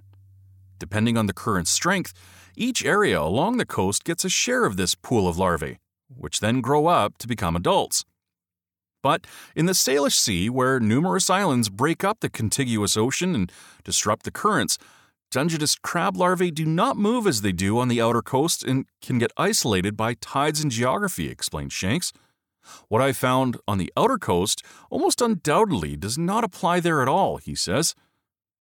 Depending 0.79 1.17
on 1.17 1.27
the 1.27 1.33
current 1.33 1.69
strength, 1.69 2.13
each 2.57 2.85
area 2.85 3.21
along 3.21 3.57
the 3.57 3.67
coast 3.67 4.05
gets 4.05 4.25
a 4.25 4.29
share 4.29 4.65
of 4.65 4.77
this 4.77 4.95
pool 4.95 5.29
of 5.29 5.39
larvae, 5.39 5.79
which 6.09 6.41
then 6.41 6.61
grow 6.61 6.87
up 6.87 7.17
to 7.19 7.29
become 7.29 7.57
adults. 7.57 8.05
But 9.03 9.27
in 9.55 9.67
the 9.67 9.73
Salish 9.73 10.19
Sea, 10.19 10.51
where 10.51 10.81
numerous 10.81 11.31
islands 11.31 11.69
break 11.69 12.03
up 12.03 12.21
the 12.21 12.29
contiguous 12.29 12.97
ocean 12.97 13.35
and 13.35 13.53
disrupt 13.85 14.25
the 14.25 14.31
currents, 14.31 14.79
Dungeness 15.31 15.77
crab 15.77 16.17
larvae 16.17 16.51
do 16.51 16.65
not 16.65 16.97
move 16.97 17.27
as 17.27 17.43
they 17.43 17.53
do 17.53 17.79
on 17.79 17.89
the 17.89 18.01
outer 18.01 18.23
coast 18.23 18.63
and 18.63 18.87
can 19.03 19.19
get 19.19 19.33
isolated 19.37 19.97
by 19.97 20.15
tides 20.15 20.61
and 20.61 20.71
geography, 20.71 21.29
explained 21.29 21.73
Shanks. 21.73 22.13
What 22.89 23.03
I 23.03 23.13
found 23.13 23.59
on 23.67 23.79
the 23.79 23.93
outer 23.97 24.19
coast 24.19 24.65
almost 24.91 25.21
undoubtedly 25.21 25.97
does 25.97 26.17
not 26.17 26.45
apply 26.45 26.81
there 26.81 27.03
at 27.03 27.09
all, 27.09 27.37
he 27.37 27.55
says. 27.55 27.95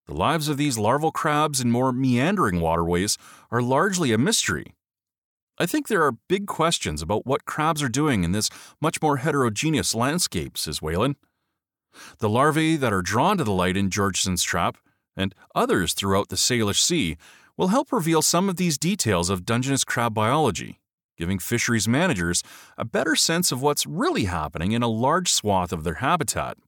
The 0.06 0.14
lives 0.14 0.48
of 0.48 0.56
these 0.56 0.78
larval 0.78 1.10
crabs 1.10 1.60
in 1.60 1.70
more 1.70 1.92
meandering 1.92 2.60
waterways 2.60 3.18
are 3.50 3.62
largely 3.62 4.12
a 4.12 4.18
mystery. 4.18 4.74
I 5.58 5.66
think 5.66 5.88
there 5.88 6.04
are 6.04 6.18
big 6.28 6.46
questions 6.46 7.02
about 7.02 7.26
what 7.26 7.46
crabs 7.46 7.82
are 7.82 7.88
doing 7.88 8.22
in 8.22 8.32
this 8.32 8.50
much 8.80 9.00
more 9.00 9.16
heterogeneous 9.16 9.94
landscape, 9.94 10.58
says 10.58 10.82
Whalen. 10.82 11.16
The 12.18 12.28
larvae 12.28 12.76
that 12.76 12.92
are 12.92 13.02
drawn 13.02 13.38
to 13.38 13.44
the 13.44 13.52
light 13.52 13.76
in 13.76 13.90
Georgeson's 13.90 14.42
trap 14.42 14.76
and 15.16 15.34
others 15.54 15.92
throughout 15.94 16.28
the 16.28 16.36
Salish 16.36 16.80
Sea 16.80 17.16
will 17.56 17.68
help 17.68 17.92
reveal 17.92 18.22
some 18.22 18.48
of 18.48 18.56
these 18.56 18.76
details 18.78 19.30
of 19.30 19.46
Dungeness 19.46 19.84
crab 19.84 20.12
biology, 20.14 20.80
giving 21.16 21.38
fisheries 21.38 21.88
managers 21.88 22.42
a 22.76 22.84
better 22.84 23.16
sense 23.16 23.50
of 23.50 23.62
what's 23.62 23.86
really 23.86 24.24
happening 24.24 24.72
in 24.72 24.82
a 24.82 24.88
large 24.88 25.32
swath 25.32 25.72
of 25.72 25.84
their 25.84 25.94
habitat. 25.94 26.58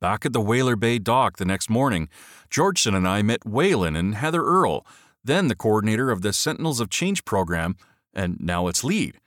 Back 0.00 0.24
at 0.24 0.32
the 0.32 0.40
Whaler 0.40 0.76
Bay 0.76 0.98
dock 0.98 1.36
the 1.36 1.44
next 1.44 1.68
morning, 1.68 2.08
Georgeson 2.50 2.94
and 2.94 3.06
I 3.06 3.20
met 3.22 3.44
Whalen 3.44 3.96
and 3.96 4.14
Heather 4.14 4.42
Earle, 4.42 4.86
then 5.22 5.48
the 5.48 5.56
coordinator 5.56 6.10
of 6.10 6.22
the 6.22 6.32
Sentinels 6.32 6.80
of 6.80 6.88
Change 6.88 7.24
program, 7.24 7.76
and 8.14 8.40
now 8.40 8.68
its 8.68 8.84
lead. 8.84 9.18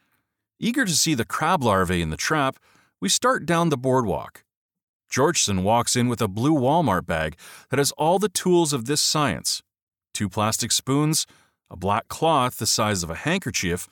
Eager 0.60 0.86
to 0.86 0.94
see 0.94 1.14
the 1.14 1.26
crab 1.26 1.64
larvae 1.64 2.02
in 2.02 2.10
the 2.10 2.18
trap, 2.18 2.58
we 3.00 3.10
start 3.10 3.46
down 3.46 3.70
the 3.70 3.78
boardwalk. 3.78 4.44
Georgeson 5.12 5.62
walks 5.62 5.98
in 5.98 6.08
with 6.08 6.22
a 6.22 6.30
blue 6.30 6.54
Walmart 6.54 7.06
bag 7.06 7.36
that 7.70 7.80
has 7.80 7.92
all 7.94 8.18
the 8.18 8.30
tools 8.30 8.72
of 8.72 8.86
this 8.86 9.02
science 9.02 9.62
two 10.14 10.30
plastic 10.30 10.72
spoons, 10.72 11.26
a 11.70 11.78
black 11.78 12.08
cloth 12.08 12.58
the 12.58 12.66
size 12.66 13.02
of 13.02 13.10
a 13.10 13.16
handkerchief, 13.16 13.88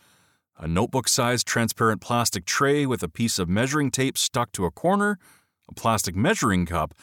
a 0.58 0.68
notebook 0.68 1.08
sized 1.08 1.48
transparent 1.48 2.02
plastic 2.02 2.46
tray 2.46 2.86
with 2.86 3.02
a 3.04 3.10
piece 3.10 3.40
of 3.40 3.48
measuring 3.48 3.90
tape 3.90 4.18
stuck 4.18 4.52
to 4.52 4.66
a 4.66 4.72
corner, 4.72 5.18
a 5.70 5.74
plastic 5.74 6.16
measuring 6.16 6.66
cup, 6.66 6.94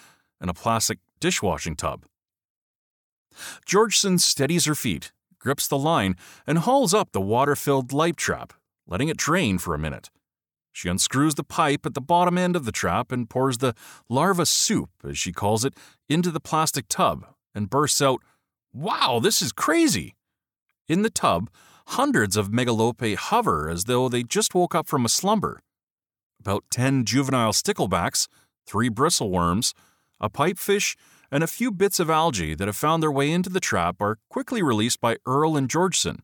and 0.40 0.50
a 0.50 0.54
plastic 0.54 0.98
dishwashing 1.18 1.76
tub. 1.76 2.04
Georgeson 3.66 4.20
steadies 4.20 4.66
her 4.66 4.74
feet, 4.74 5.12
grips 5.38 5.66
the 5.66 5.78
line, 5.78 6.14
and 6.46 6.58
hauls 6.58 6.92
up 6.92 7.12
the 7.12 7.20
water 7.20 7.56
filled 7.56 7.92
light 7.92 8.16
trap, 8.16 8.52
letting 8.86 9.08
it 9.08 9.16
drain 9.16 9.58
for 9.58 9.74
a 9.74 9.78
minute. 9.78 10.10
She 10.76 10.90
unscrews 10.90 11.36
the 11.36 11.42
pipe 11.42 11.86
at 11.86 11.94
the 11.94 12.02
bottom 12.02 12.36
end 12.36 12.54
of 12.54 12.66
the 12.66 12.70
trap 12.70 13.10
and 13.10 13.30
pours 13.30 13.56
the 13.56 13.74
larva 14.10 14.44
soup, 14.44 14.90
as 15.08 15.18
she 15.18 15.32
calls 15.32 15.64
it, 15.64 15.72
into 16.06 16.30
the 16.30 16.38
plastic 16.38 16.84
tub 16.86 17.24
and 17.54 17.70
bursts 17.70 18.02
out, 18.02 18.20
Wow, 18.74 19.18
this 19.22 19.40
is 19.40 19.52
crazy! 19.52 20.16
In 20.86 21.00
the 21.00 21.08
tub, 21.08 21.48
hundreds 21.86 22.36
of 22.36 22.50
megalopae 22.50 23.16
hover 23.16 23.70
as 23.70 23.84
though 23.84 24.10
they 24.10 24.22
just 24.22 24.54
woke 24.54 24.74
up 24.74 24.86
from 24.86 25.06
a 25.06 25.08
slumber. 25.08 25.62
About 26.38 26.64
10 26.70 27.06
juvenile 27.06 27.52
sticklebacks, 27.52 28.28
three 28.66 28.90
bristleworms, 28.90 29.72
a 30.20 30.28
pipefish, 30.28 30.94
and 31.30 31.42
a 31.42 31.46
few 31.46 31.72
bits 31.72 31.98
of 31.98 32.10
algae 32.10 32.54
that 32.54 32.68
have 32.68 32.76
found 32.76 33.02
their 33.02 33.10
way 33.10 33.32
into 33.32 33.48
the 33.48 33.60
trap 33.60 34.02
are 34.02 34.18
quickly 34.28 34.62
released 34.62 35.00
by 35.00 35.16
Earle 35.24 35.56
and 35.56 35.70
Georgeson. 35.70 36.18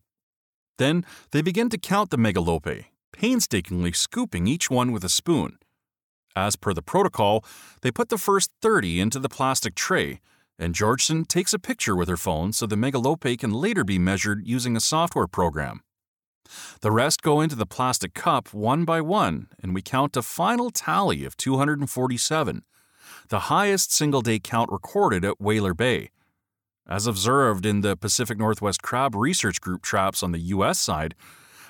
Then 0.77 1.05
they 1.31 1.41
begin 1.41 1.69
to 1.69 1.79
count 1.79 2.11
the 2.11 2.17
megalopae 2.17 2.85
painstakingly 3.23 3.93
scooping 3.93 4.47
each 4.47 4.69
one 4.69 4.91
with 4.91 5.01
a 5.01 5.07
spoon. 5.07 5.57
As 6.35 6.57
per 6.57 6.73
the 6.73 6.81
protocol, 6.81 7.45
they 7.81 7.89
put 7.89 8.09
the 8.09 8.17
first 8.17 8.51
30 8.61 8.99
into 8.99 9.17
the 9.17 9.29
plastic 9.29 9.75
tray, 9.75 10.19
and 10.59 10.75
Georgeson 10.75 11.25
takes 11.25 11.53
a 11.53 11.57
picture 11.57 11.95
with 11.95 12.09
her 12.09 12.17
phone 12.17 12.51
so 12.51 12.65
the 12.65 12.75
megalopae 12.75 13.39
can 13.39 13.53
later 13.53 13.85
be 13.85 13.97
measured 13.97 14.45
using 14.45 14.75
a 14.75 14.81
software 14.81 15.27
program. 15.27 15.83
The 16.81 16.91
rest 16.91 17.21
go 17.21 17.39
into 17.39 17.55
the 17.55 17.65
plastic 17.65 18.13
cup 18.13 18.53
one 18.53 18.83
by 18.83 18.99
one, 18.99 19.47
and 19.61 19.73
we 19.73 19.81
count 19.81 20.17
a 20.17 20.21
final 20.21 20.69
tally 20.69 21.23
of 21.23 21.37
247, 21.37 22.63
the 23.29 23.39
highest 23.39 23.93
single 23.93 24.21
day 24.21 24.37
count 24.37 24.69
recorded 24.69 25.23
at 25.23 25.39
Whaler 25.39 25.73
Bay. 25.73 26.09
As 26.85 27.07
observed 27.07 27.65
in 27.65 27.79
the 27.79 27.95
Pacific 27.95 28.37
Northwest 28.37 28.81
Crab 28.81 29.15
Research 29.15 29.61
Group 29.61 29.81
traps 29.81 30.23
on 30.23 30.33
the 30.33 30.39
U.S. 30.39 30.77
side, 30.77 31.15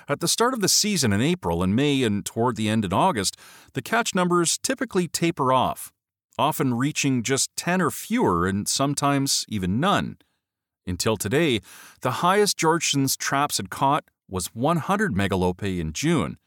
at 0.08 0.20
the 0.20 0.28
start 0.28 0.54
of 0.54 0.60
the 0.60 0.68
season 0.68 1.12
in 1.12 1.20
April 1.20 1.62
and 1.62 1.74
May 1.74 2.02
and 2.02 2.24
toward 2.24 2.56
the 2.56 2.68
end 2.68 2.84
in 2.84 2.92
August, 2.92 3.36
the 3.72 3.82
catch 3.82 4.14
numbers 4.14 4.58
typically 4.58 5.08
taper 5.08 5.52
off, 5.52 5.92
often 6.38 6.74
reaching 6.74 7.22
just 7.22 7.50
10 7.56 7.80
or 7.80 7.90
fewer 7.90 8.46
and 8.46 8.68
sometimes 8.68 9.44
even 9.48 9.80
none. 9.80 10.18
Until 10.86 11.16
today, 11.16 11.60
the 12.02 12.22
highest 12.22 12.58
Georgeson's 12.58 13.16
traps 13.16 13.56
had 13.56 13.70
caught 13.70 14.04
was 14.28 14.54
100 14.54 15.14
megalopae 15.14 15.78
in 15.78 15.92
June. 15.92 16.38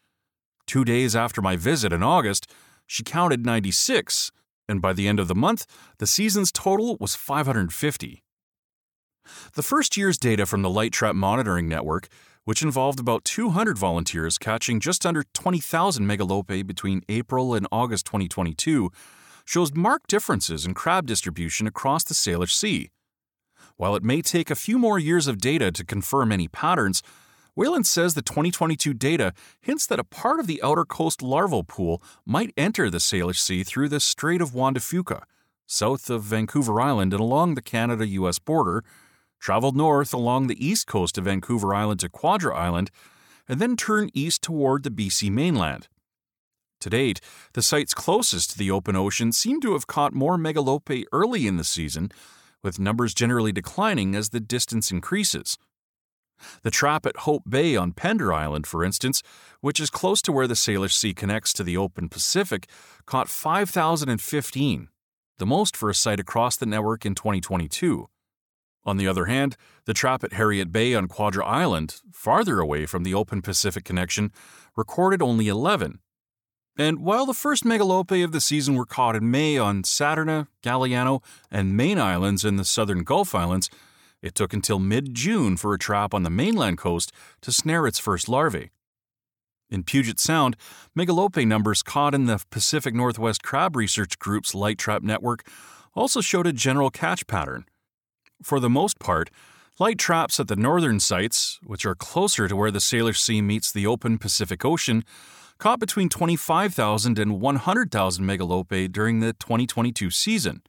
Two 0.65 0.83
days 0.83 1.15
after 1.15 1.41
my 1.41 1.55
visit 1.55 1.93
in 1.93 2.03
August, 2.03 2.51
she 2.85 3.03
counted 3.03 3.45
96, 3.45 4.31
and 4.69 4.81
by 4.81 4.93
the 4.93 5.07
end 5.07 5.19
of 5.19 5.27
the 5.27 5.35
month, 5.35 5.65
the 5.97 6.07
season's 6.07 6.51
total 6.51 6.97
was 6.99 7.15
550. 7.15 8.23
The 9.53 9.63
first 9.63 9.97
year's 9.97 10.17
data 10.17 10.45
from 10.45 10.61
the 10.61 10.69
Light 10.69 10.91
Trap 10.91 11.15
Monitoring 11.15 11.67
Network 11.67 12.07
which 12.47 12.63
involved 12.63 12.97
about 12.97 13.25
200 13.25 13.77
volunteers 13.77 14.37
catching 14.37 14.79
just 14.79 15.05
under 15.05 15.25
20,000 15.33 16.05
megalopae 16.05 16.65
between 16.65 17.01
April 17.09 17.53
and 17.53 17.67
August 17.73 18.05
2022, 18.05 18.89
shows 19.43 19.75
marked 19.75 20.09
differences 20.09 20.65
in 20.65 20.73
crab 20.73 21.05
distribution 21.05 21.67
across 21.67 22.05
the 22.05 22.13
Salish 22.13 22.53
Sea. 22.53 22.89
While 23.75 23.97
it 23.97 24.03
may 24.03 24.21
take 24.21 24.49
a 24.49 24.55
few 24.55 24.79
more 24.79 24.97
years 24.97 25.27
of 25.27 25.41
data 25.41 25.73
to 25.73 25.83
confirm 25.83 26.31
any 26.31 26.47
patterns, 26.47 27.03
Whalen 27.53 27.83
says 27.83 28.13
the 28.13 28.21
2022 28.21 28.93
data 28.93 29.33
hints 29.59 29.85
that 29.87 29.99
a 29.99 30.05
part 30.05 30.39
of 30.39 30.47
the 30.47 30.63
outer 30.63 30.85
coast 30.85 31.21
larval 31.21 31.65
pool 31.65 32.01
might 32.25 32.53
enter 32.55 32.89
the 32.89 32.99
Salish 32.99 33.39
Sea 33.41 33.63
through 33.63 33.89
the 33.89 33.99
Strait 33.99 34.39
of 34.39 34.53
Juan 34.53 34.71
de 34.71 34.79
Fuca, 34.79 35.23
south 35.65 36.09
of 36.09 36.23
Vancouver 36.23 36.79
Island 36.79 37.11
and 37.11 37.19
along 37.19 37.55
the 37.55 37.61
Canada 37.61 38.07
US 38.07 38.39
border, 38.39 38.85
traveled 39.39 39.75
north 39.75 40.13
along 40.13 40.47
the 40.47 40.65
east 40.65 40.87
coast 40.87 41.17
of 41.17 41.25
Vancouver 41.25 41.73
Island 41.73 41.99
to 42.01 42.09
Quadra 42.09 42.55
Island, 42.55 42.91
and 43.47 43.59
then 43.59 43.75
turn 43.75 44.09
east 44.13 44.41
toward 44.41 44.83
the 44.83 44.89
BC 44.89 45.31
mainland. 45.31 45.87
To 46.81 46.89
date, 46.89 47.21
the 47.53 47.61
sites 47.61 47.93
closest 47.93 48.51
to 48.51 48.57
the 48.57 48.71
open 48.71 48.95
ocean 48.95 49.31
seem 49.31 49.61
to 49.61 49.73
have 49.73 49.87
caught 49.87 50.13
more 50.13 50.37
megalopae 50.37 51.05
early 51.11 51.47
in 51.47 51.57
the 51.57 51.63
season, 51.63 52.11
with 52.63 52.79
numbers 52.79 53.13
generally 53.13 53.51
declining 53.51 54.15
as 54.15 54.29
the 54.29 54.39
distance 54.39 54.91
increases. 54.91 55.57
The 56.61 56.71
trap 56.71 57.07
at 57.07 57.17
Hope 57.17 57.43
Bay 57.49 57.75
on 57.75 57.93
Pender 57.93 58.31
Island, 58.31 58.67
for 58.67 58.83
instance, 58.83 59.23
which 59.61 59.79
is 59.79 59.89
close 59.89 60.21
to 60.23 60.31
where 60.31 60.47
the 60.47 60.53
Salish 60.53 60.93
Sea 60.93 61.13
connects 61.13 61.51
to 61.53 61.63
the 61.63 61.77
open 61.77 62.09
Pacific, 62.09 62.69
caught 63.07 63.27
5,015, 63.27 64.89
the 65.39 65.45
most 65.45 65.75
for 65.75 65.89
a 65.89 65.95
site 65.95 66.19
across 66.19 66.55
the 66.55 66.67
network 66.67 67.05
in 67.05 67.15
2022. 67.15 68.07
On 68.87 68.95
the 68.95 69.07
other 69.07 69.25
hand, 69.25 69.57
the 69.83 69.93
trap 69.93 70.23
at 70.23 70.31
Harriet 70.31 70.71
Bay 70.71 70.95
on 70.95 71.09
Quadra 71.09 71.45
Island, 71.45 72.01
farther 72.13 72.61
away 72.61 72.85
from 72.85 73.03
the 73.03 73.13
open 73.13 73.41
Pacific 73.41 73.83
connection, 73.83 74.31
recorded 74.77 75.21
only 75.21 75.49
11. 75.49 75.99
And 76.77 76.99
while 76.99 77.25
the 77.25 77.33
first 77.33 77.65
megalopae 77.65 78.23
of 78.23 78.31
the 78.31 78.39
season 78.39 78.75
were 78.75 78.85
caught 78.85 79.17
in 79.17 79.29
May 79.29 79.57
on 79.57 79.83
Saturna, 79.83 80.47
Galiano, 80.63 81.21
and 81.51 81.75
Mayne 81.75 81.99
Islands 81.99 82.45
in 82.45 82.55
the 82.55 82.63
southern 82.63 83.03
Gulf 83.03 83.35
Islands, 83.35 83.69
it 84.21 84.35
took 84.35 84.53
until 84.53 84.79
mid 84.79 85.13
June 85.13 85.57
for 85.57 85.73
a 85.73 85.79
trap 85.79 86.13
on 86.13 86.23
the 86.23 86.29
mainland 86.29 86.77
coast 86.77 87.11
to 87.41 87.51
snare 87.51 87.87
its 87.87 87.99
first 87.99 88.29
larvae. 88.29 88.71
In 89.69 89.83
Puget 89.83 90.17
Sound, 90.17 90.55
megalopae 90.97 91.45
numbers 91.45 91.83
caught 91.83 92.15
in 92.15 92.25
the 92.25 92.41
Pacific 92.51 92.95
Northwest 92.95 93.43
Crab 93.43 93.75
Research 93.75 94.17
Group's 94.17 94.55
light 94.55 94.77
trap 94.77 95.03
network 95.03 95.45
also 95.93 96.21
showed 96.21 96.47
a 96.47 96.53
general 96.53 96.89
catch 96.89 97.27
pattern. 97.27 97.65
For 98.43 98.59
the 98.59 98.69
most 98.69 98.99
part, 98.99 99.29
light 99.79 99.97
traps 99.97 100.39
at 100.39 100.47
the 100.47 100.55
northern 100.55 100.99
sites, 100.99 101.59
which 101.63 101.85
are 101.85 101.95
closer 101.95 102.47
to 102.47 102.55
where 102.55 102.71
the 102.71 102.79
Salish 102.79 103.19
Sea 103.19 103.41
meets 103.41 103.71
the 103.71 103.87
open 103.87 104.17
Pacific 104.17 104.63
Ocean, 104.63 105.03
caught 105.57 105.79
between 105.79 106.09
25,000 106.09 107.17
and 107.17 107.41
100,000 107.41 108.25
megalopae 108.25 108.91
during 108.91 109.19
the 109.19 109.33
2022 109.33 110.11
season. 110.11 110.61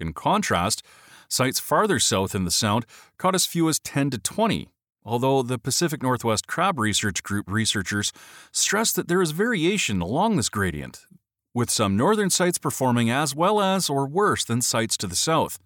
In 0.00 0.12
contrast, 0.12 0.82
sites 1.28 1.60
farther 1.60 1.98
south 1.98 2.34
in 2.34 2.44
the 2.44 2.50
Sound 2.50 2.86
caught 3.18 3.34
as 3.34 3.46
few 3.46 3.68
as 3.68 3.78
10 3.78 4.10
to 4.10 4.18
20, 4.18 4.68
although 5.04 5.42
the 5.42 5.58
Pacific 5.58 6.02
Northwest 6.02 6.46
Crab 6.46 6.78
Research 6.78 7.22
Group 7.22 7.48
researchers 7.48 8.12
stress 8.52 8.92
that 8.92 9.08
there 9.08 9.22
is 9.22 9.30
variation 9.30 10.00
along 10.00 10.36
this 10.36 10.48
gradient, 10.48 11.06
with 11.54 11.70
some 11.70 11.96
northern 11.96 12.30
sites 12.30 12.58
performing 12.58 13.10
as 13.10 13.34
well 13.34 13.60
as 13.60 13.88
or 13.88 14.06
worse 14.06 14.44
than 14.44 14.60
sites 14.60 14.96
to 14.98 15.06
the 15.06 15.16
south. 15.16 15.58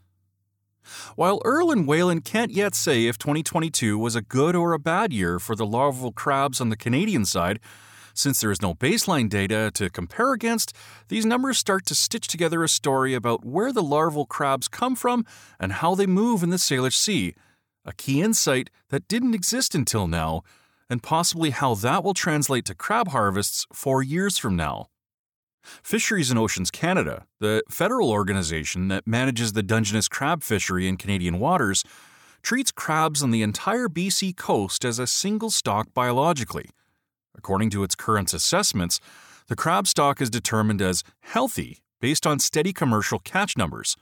While 1.16 1.42
Earle 1.44 1.70
and 1.70 1.86
Whalen 1.86 2.20
can't 2.20 2.50
yet 2.50 2.74
say 2.74 3.06
if 3.06 3.18
2022 3.18 3.98
was 3.98 4.16
a 4.16 4.22
good 4.22 4.56
or 4.56 4.72
a 4.72 4.78
bad 4.78 5.12
year 5.12 5.38
for 5.38 5.54
the 5.54 5.66
larval 5.66 6.12
crabs 6.12 6.60
on 6.60 6.68
the 6.68 6.76
Canadian 6.76 7.24
side, 7.24 7.60
since 8.14 8.40
there 8.40 8.50
is 8.50 8.62
no 8.62 8.74
baseline 8.74 9.28
data 9.28 9.70
to 9.74 9.90
compare 9.90 10.32
against, 10.32 10.76
these 11.08 11.26
numbers 11.26 11.58
start 11.58 11.86
to 11.86 11.94
stitch 11.94 12.28
together 12.28 12.62
a 12.62 12.68
story 12.68 13.14
about 13.14 13.44
where 13.44 13.72
the 13.72 13.82
larval 13.82 14.26
crabs 14.26 14.68
come 14.68 14.96
from 14.96 15.24
and 15.58 15.72
how 15.74 15.94
they 15.94 16.06
move 16.06 16.42
in 16.42 16.50
the 16.50 16.56
Salish 16.56 16.96
Sea, 16.96 17.34
a 17.84 17.92
key 17.92 18.20
insight 18.20 18.70
that 18.90 19.08
didn't 19.08 19.34
exist 19.34 19.74
until 19.74 20.06
now, 20.06 20.42
and 20.88 21.02
possibly 21.02 21.50
how 21.50 21.74
that 21.74 22.02
will 22.02 22.14
translate 22.14 22.64
to 22.66 22.74
crab 22.74 23.08
harvests 23.08 23.66
four 23.72 24.02
years 24.02 24.38
from 24.38 24.56
now. 24.56 24.88
Fisheries 25.62 26.30
and 26.30 26.38
Oceans 26.38 26.70
Canada, 26.70 27.26
the 27.38 27.62
federal 27.68 28.10
organization 28.10 28.88
that 28.88 29.06
manages 29.06 29.52
the 29.52 29.62
Dungeness 29.62 30.08
crab 30.08 30.42
fishery 30.42 30.88
in 30.88 30.96
Canadian 30.96 31.38
waters, 31.38 31.84
treats 32.42 32.72
crabs 32.72 33.22
on 33.22 33.30
the 33.30 33.42
entire 33.42 33.88
BC 33.88 34.36
coast 34.36 34.84
as 34.84 34.98
a 34.98 35.06
single 35.06 35.50
stock 35.50 35.92
biologically. 35.94 36.70
According 37.36 37.70
to 37.70 37.84
its 37.84 37.94
current 37.94 38.32
assessments, 38.32 39.00
the 39.48 39.56
crab 39.56 39.86
stock 39.86 40.20
is 40.20 40.30
determined 40.30 40.80
as 40.80 41.02
healthy 41.20 41.78
based 42.00 42.26
on 42.26 42.38
steady 42.38 42.72
commercial 42.72 43.18
catch 43.18 43.56
numbers. 43.56 43.96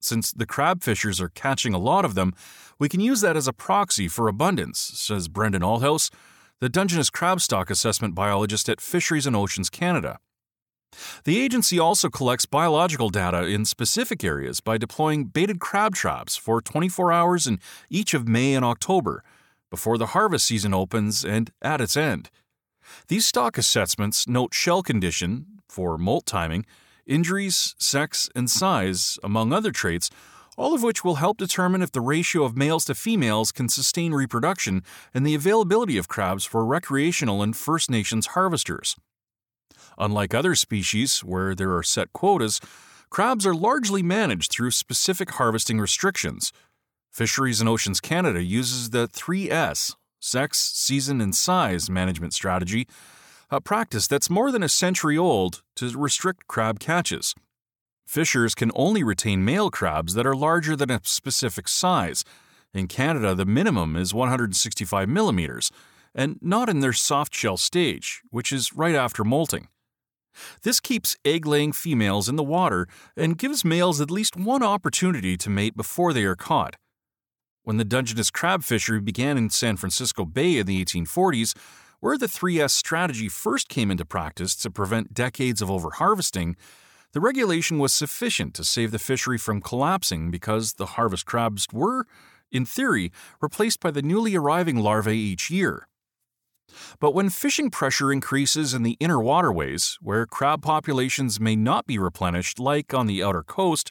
Since 0.00 0.32
the 0.32 0.46
crab 0.46 0.82
fishers 0.82 1.20
are 1.20 1.30
catching 1.30 1.72
a 1.72 1.78
lot 1.78 2.04
of 2.04 2.14
them, 2.14 2.32
we 2.78 2.88
can 2.88 3.00
use 3.00 3.20
that 3.22 3.36
as 3.36 3.48
a 3.48 3.52
proxy 3.52 4.08
for 4.08 4.28
abundance, 4.28 4.78
says 4.78 5.28
Brendan 5.28 5.62
Althouse, 5.62 6.10
the 6.60 6.68
Dungeness 6.68 7.10
crab 7.10 7.40
stock 7.40 7.70
assessment 7.70 8.14
biologist 8.14 8.68
at 8.68 8.80
Fisheries 8.80 9.26
and 9.26 9.34
Oceans 9.34 9.70
Canada. 9.70 10.18
The 11.24 11.40
agency 11.40 11.78
also 11.78 12.08
collects 12.08 12.46
biological 12.46 13.10
data 13.10 13.46
in 13.46 13.64
specific 13.64 14.24
areas 14.24 14.60
by 14.60 14.78
deploying 14.78 15.24
baited 15.24 15.60
crab 15.60 15.94
traps 15.94 16.36
for 16.36 16.60
24 16.60 17.12
hours 17.12 17.46
in 17.46 17.60
each 17.90 18.14
of 18.14 18.28
May 18.28 18.54
and 18.54 18.64
October, 18.64 19.22
before 19.70 19.98
the 19.98 20.14
harvest 20.14 20.46
season 20.46 20.72
opens 20.72 21.24
and 21.24 21.50
at 21.60 21.80
its 21.80 21.96
end. 21.96 22.30
These 23.08 23.26
stock 23.26 23.58
assessments 23.58 24.28
note 24.28 24.54
shell 24.54 24.82
condition, 24.82 25.46
for 25.68 25.98
molt 25.98 26.26
timing, 26.26 26.64
injuries, 27.06 27.74
sex, 27.78 28.28
and 28.34 28.48
size, 28.48 29.18
among 29.22 29.52
other 29.52 29.72
traits, 29.72 30.10
all 30.56 30.74
of 30.74 30.82
which 30.82 31.02
will 31.02 31.16
help 31.16 31.36
determine 31.36 31.82
if 31.82 31.90
the 31.90 32.00
ratio 32.00 32.44
of 32.44 32.56
males 32.56 32.84
to 32.84 32.94
females 32.94 33.50
can 33.50 33.68
sustain 33.68 34.12
reproduction 34.12 34.82
and 35.12 35.26
the 35.26 35.34
availability 35.34 35.98
of 35.98 36.08
crabs 36.08 36.44
for 36.44 36.64
recreational 36.64 37.42
and 37.42 37.56
First 37.56 37.90
Nations 37.90 38.28
harvesters. 38.28 38.96
Unlike 39.98 40.34
other 40.34 40.54
species, 40.54 41.20
where 41.20 41.54
there 41.54 41.74
are 41.76 41.82
set 41.82 42.12
quotas, 42.12 42.60
crabs 43.10 43.46
are 43.46 43.54
largely 43.54 44.02
managed 44.02 44.50
through 44.50 44.70
specific 44.72 45.32
harvesting 45.32 45.80
restrictions. 45.80 46.52
Fisheries 47.10 47.60
and 47.60 47.68
Oceans 47.68 48.00
Canada 48.00 48.42
uses 48.42 48.90
the 48.90 49.06
3S 49.08 49.94
sex, 50.24 50.58
season, 50.58 51.20
and 51.20 51.34
size 51.34 51.90
management 51.90 52.32
strategy, 52.32 52.88
a 53.50 53.60
practice 53.60 54.06
that's 54.08 54.30
more 54.30 54.50
than 54.50 54.62
a 54.62 54.68
century 54.68 55.18
old, 55.18 55.62
to 55.76 55.96
restrict 55.98 56.46
crab 56.46 56.80
catches. 56.80 57.34
Fishers 58.06 58.54
can 58.54 58.72
only 58.74 59.02
retain 59.02 59.44
male 59.44 59.70
crabs 59.70 60.14
that 60.14 60.26
are 60.26 60.34
larger 60.34 60.74
than 60.76 60.90
a 60.90 61.00
specific 61.04 61.68
size. 61.68 62.24
In 62.72 62.88
Canada, 62.88 63.34
the 63.34 63.44
minimum 63.44 63.96
is 63.96 64.14
165 64.14 65.08
millimeters, 65.08 65.70
and 66.14 66.38
not 66.40 66.68
in 66.68 66.80
their 66.80 66.92
soft 66.92 67.34
shell 67.34 67.56
stage, 67.56 68.22
which 68.30 68.50
is 68.50 68.72
right 68.72 68.94
after 68.94 69.24
molting. 69.24 69.68
This 70.62 70.80
keeps 70.80 71.16
egg 71.24 71.46
laying 71.46 71.72
females 71.72 72.28
in 72.28 72.36
the 72.36 72.42
water 72.42 72.86
and 73.16 73.38
gives 73.38 73.64
males 73.64 74.00
at 74.00 74.10
least 74.10 74.36
one 74.36 74.62
opportunity 74.62 75.36
to 75.36 75.50
mate 75.50 75.76
before 75.76 76.12
they 76.12 76.24
are 76.24 76.36
caught. 76.36 76.76
When 77.62 77.78
the 77.78 77.84
Dungeness 77.84 78.30
crab 78.30 78.62
fishery 78.62 79.00
began 79.00 79.38
in 79.38 79.48
San 79.48 79.76
Francisco 79.76 80.24
Bay 80.24 80.58
in 80.58 80.66
the 80.66 80.84
1840s, 80.84 81.56
where 82.00 82.18
the 82.18 82.26
3S 82.26 82.72
strategy 82.72 83.28
first 83.28 83.70
came 83.70 83.90
into 83.90 84.04
practice 84.04 84.54
to 84.56 84.70
prevent 84.70 85.14
decades 85.14 85.62
of 85.62 85.70
overharvesting, 85.70 86.56
the 87.12 87.20
regulation 87.20 87.78
was 87.78 87.92
sufficient 87.92 88.52
to 88.54 88.64
save 88.64 88.90
the 88.90 88.98
fishery 88.98 89.38
from 89.38 89.62
collapsing 89.62 90.30
because 90.30 90.74
the 90.74 90.86
harvest 90.86 91.24
crabs 91.24 91.66
were, 91.72 92.06
in 92.50 92.66
theory, 92.66 93.10
replaced 93.40 93.80
by 93.80 93.90
the 93.90 94.02
newly 94.02 94.34
arriving 94.34 94.76
larvae 94.76 95.16
each 95.16 95.50
year. 95.50 95.88
But 96.98 97.14
when 97.14 97.30
fishing 97.30 97.70
pressure 97.70 98.12
increases 98.12 98.74
in 98.74 98.82
the 98.82 98.96
inner 99.00 99.20
waterways, 99.20 99.98
where 100.00 100.26
crab 100.26 100.62
populations 100.62 101.38
may 101.40 101.56
not 101.56 101.86
be 101.86 101.98
replenished 101.98 102.58
like 102.58 102.94
on 102.94 103.06
the 103.06 103.22
outer 103.22 103.42
coast, 103.42 103.90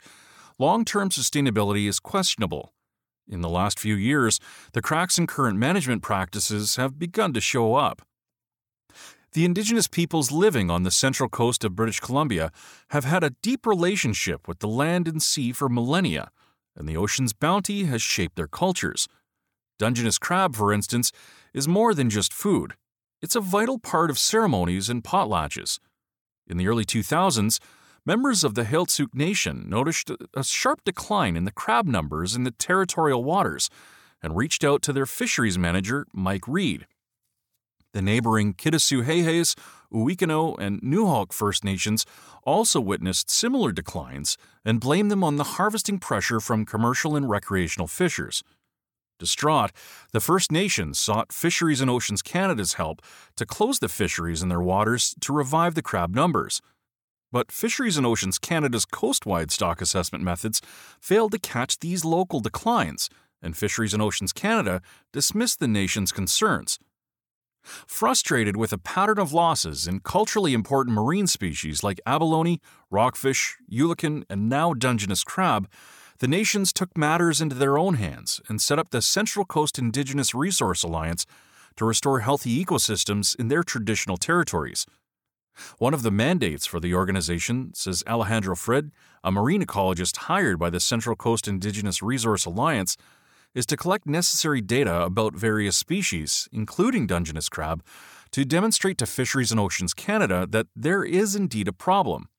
long 0.59 0.85
term 0.85 1.09
sustainability 1.09 1.87
is 1.87 1.99
questionable. 1.99 2.73
In 3.27 3.41
the 3.41 3.49
last 3.49 3.79
few 3.79 3.95
years, 3.95 4.39
the 4.73 4.81
cracks 4.81 5.17
in 5.17 5.27
current 5.27 5.57
management 5.57 6.01
practices 6.01 6.75
have 6.75 6.99
begun 6.99 7.33
to 7.33 7.41
show 7.41 7.75
up. 7.75 8.01
The 9.31 9.45
Indigenous 9.45 9.87
peoples 9.87 10.31
living 10.31 10.69
on 10.69 10.83
the 10.83 10.91
central 10.91 11.27
coast 11.27 11.63
of 11.63 11.75
British 11.75 11.99
Columbia 11.99 12.51
have 12.89 13.03
had 13.03 13.23
a 13.23 13.35
deep 13.41 13.65
relationship 13.65 14.47
with 14.47 14.59
the 14.59 14.67
land 14.67 15.07
and 15.07 15.23
sea 15.23 15.51
for 15.51 15.69
millennia, 15.69 16.29
and 16.75 16.87
the 16.87 16.97
ocean's 16.97 17.33
bounty 17.33 17.85
has 17.85 18.01
shaped 18.01 18.35
their 18.35 18.47
cultures. 18.47 19.07
Dungeness 19.79 20.17
crab, 20.17 20.55
for 20.55 20.71
instance, 20.71 21.11
is 21.53 21.67
more 21.67 21.93
than 21.93 22.09
just 22.09 22.33
food. 22.33 22.73
It's 23.21 23.35
a 23.35 23.41
vital 23.41 23.79
part 23.79 24.09
of 24.09 24.19
ceremonies 24.19 24.89
and 24.89 25.03
potlatches. 25.03 25.79
In 26.47 26.57
the 26.57 26.67
early 26.67 26.85
2000s, 26.85 27.59
members 28.05 28.43
of 28.43 28.55
the 28.55 28.63
Heiltsuk 28.63 29.13
Nation 29.13 29.69
noticed 29.69 30.11
a 30.33 30.43
sharp 30.43 30.83
decline 30.83 31.37
in 31.37 31.45
the 31.45 31.51
crab 31.51 31.85
numbers 31.85 32.35
in 32.35 32.43
the 32.43 32.51
territorial 32.51 33.23
waters 33.23 33.69
and 34.21 34.35
reached 34.35 34.63
out 34.63 34.81
to 34.83 34.93
their 34.93 35.05
fisheries 35.05 35.57
manager, 35.57 36.05
Mike 36.13 36.47
Reid. 36.47 36.85
The 37.93 38.01
neighboring 38.01 38.55
Kitasoo-Xai'xais, 38.55 39.55
Wuikinuxv, 39.93 40.59
and 40.59 40.81
Nuxalk 40.81 41.31
First 41.31 41.63
Nations 41.63 42.05
also 42.43 42.81
witnessed 42.81 43.29
similar 43.29 43.71
declines 43.71 44.35
and 44.65 44.79
blamed 44.79 45.11
them 45.11 45.23
on 45.23 45.35
the 45.35 45.43
harvesting 45.43 45.99
pressure 45.99 46.39
from 46.39 46.65
commercial 46.65 47.15
and 47.15 47.29
recreational 47.29 47.87
fishers. 47.87 48.43
Distraught, 49.23 49.71
the 50.11 50.19
First 50.19 50.51
Nations 50.51 50.99
sought 50.99 51.31
Fisheries 51.31 51.79
and 51.79 51.89
Oceans 51.89 52.21
Canada's 52.21 52.73
help 52.73 53.01
to 53.37 53.45
close 53.45 53.79
the 53.79 53.87
fisheries 53.87 54.43
in 54.43 54.49
their 54.49 54.59
waters 54.59 55.15
to 55.21 55.31
revive 55.31 55.75
the 55.75 55.81
crab 55.81 56.13
numbers. 56.13 56.61
But 57.31 57.49
Fisheries 57.49 57.95
and 57.95 58.05
Oceans 58.05 58.37
Canada's 58.37 58.83
coastwide 58.83 59.49
stock 59.49 59.81
assessment 59.81 60.25
methods 60.25 60.61
failed 60.99 61.31
to 61.31 61.39
catch 61.39 61.79
these 61.79 62.03
local 62.03 62.41
declines, 62.41 63.09
and 63.41 63.55
Fisheries 63.55 63.93
and 63.93 64.03
Oceans 64.03 64.33
Canada 64.33 64.81
dismissed 65.13 65.61
the 65.61 65.69
nation's 65.69 66.11
concerns. 66.11 66.77
Frustrated 67.63 68.57
with 68.57 68.73
a 68.73 68.77
pattern 68.77 69.19
of 69.19 69.31
losses 69.31 69.87
in 69.87 70.01
culturally 70.01 70.53
important 70.53 70.93
marine 70.97 71.27
species 71.27 71.81
like 71.81 72.01
abalone, 72.05 72.59
rockfish, 72.91 73.55
eulachon, 73.71 74.25
and 74.29 74.49
now 74.49 74.73
Dungeness 74.73 75.23
crab, 75.23 75.69
the 76.23 76.29
nations 76.29 76.71
took 76.71 76.97
matters 76.97 77.41
into 77.41 77.53
their 77.53 77.77
own 77.77 77.95
hands 77.95 78.39
and 78.47 78.61
set 78.61 78.79
up 78.79 78.91
the 78.91 79.01
Central 79.01 79.43
Coast 79.43 79.77
Indigenous 79.77 80.33
Resource 80.33 80.81
Alliance 80.81 81.25
to 81.75 81.83
restore 81.83 82.21
healthy 82.21 82.63
ecosystems 82.63 83.37
in 83.37 83.49
their 83.49 83.61
traditional 83.61 84.15
territories. 84.15 84.85
One 85.79 85.93
of 85.93 86.01
the 86.01 86.11
mandates 86.11 86.65
for 86.65 86.79
the 86.79 86.93
organization, 86.93 87.73
says 87.73 88.05
Alejandro 88.07 88.55
Frid, 88.55 88.91
a 89.21 89.33
marine 89.33 89.65
ecologist 89.65 90.15
hired 90.15 90.57
by 90.57 90.69
the 90.69 90.79
Central 90.79 91.17
Coast 91.17 91.45
Indigenous 91.45 92.01
Resource 92.01 92.45
Alliance, 92.45 92.95
is 93.53 93.65
to 93.65 93.75
collect 93.75 94.07
necessary 94.07 94.61
data 94.61 95.01
about 95.01 95.35
various 95.35 95.75
species, 95.75 96.47
including 96.53 97.05
Dungeness 97.05 97.49
crab, 97.49 97.83
to 98.31 98.45
demonstrate 98.45 98.97
to 98.99 99.05
Fisheries 99.05 99.51
and 99.51 99.59
Oceans 99.59 99.93
Canada 99.93 100.47
that 100.49 100.67
there 100.73 101.03
is 101.03 101.35
indeed 101.35 101.67
a 101.67 101.73
problem. 101.73 102.29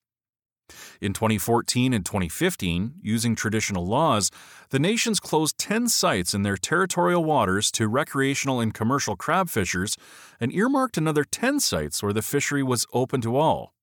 In 1.00 1.12
2014 1.12 1.92
and 1.92 2.04
2015, 2.04 2.94
using 3.02 3.34
traditional 3.34 3.86
laws, 3.86 4.30
the 4.70 4.78
nations 4.78 5.20
closed 5.20 5.58
10 5.58 5.88
sites 5.88 6.34
in 6.34 6.42
their 6.42 6.56
territorial 6.56 7.24
waters 7.24 7.70
to 7.72 7.88
recreational 7.88 8.60
and 8.60 8.72
commercial 8.72 9.16
crab 9.16 9.50
fishers 9.50 9.96
and 10.40 10.52
earmarked 10.52 10.96
another 10.96 11.24
10 11.24 11.60
sites 11.60 12.02
where 12.02 12.12
the 12.12 12.22
fishery 12.22 12.62
was 12.62 12.86
open 12.92 13.20
to 13.20 13.36
all. 13.36 13.74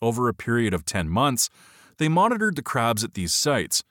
Over 0.00 0.28
a 0.28 0.34
period 0.34 0.72
of 0.72 0.84
10 0.84 1.08
months, 1.08 1.48
they 1.98 2.08
monitored 2.08 2.56
the 2.56 2.62
crabs 2.62 3.04
at 3.04 3.14
these 3.14 3.34
sites. 3.34 3.82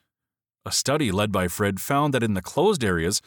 A 0.64 0.72
study 0.72 1.12
led 1.12 1.30
by 1.30 1.46
Frid 1.46 1.80
found 1.80 2.12
that 2.14 2.22
in 2.22 2.34
the 2.34 2.42
closed 2.42 2.82
areas, 2.82 3.20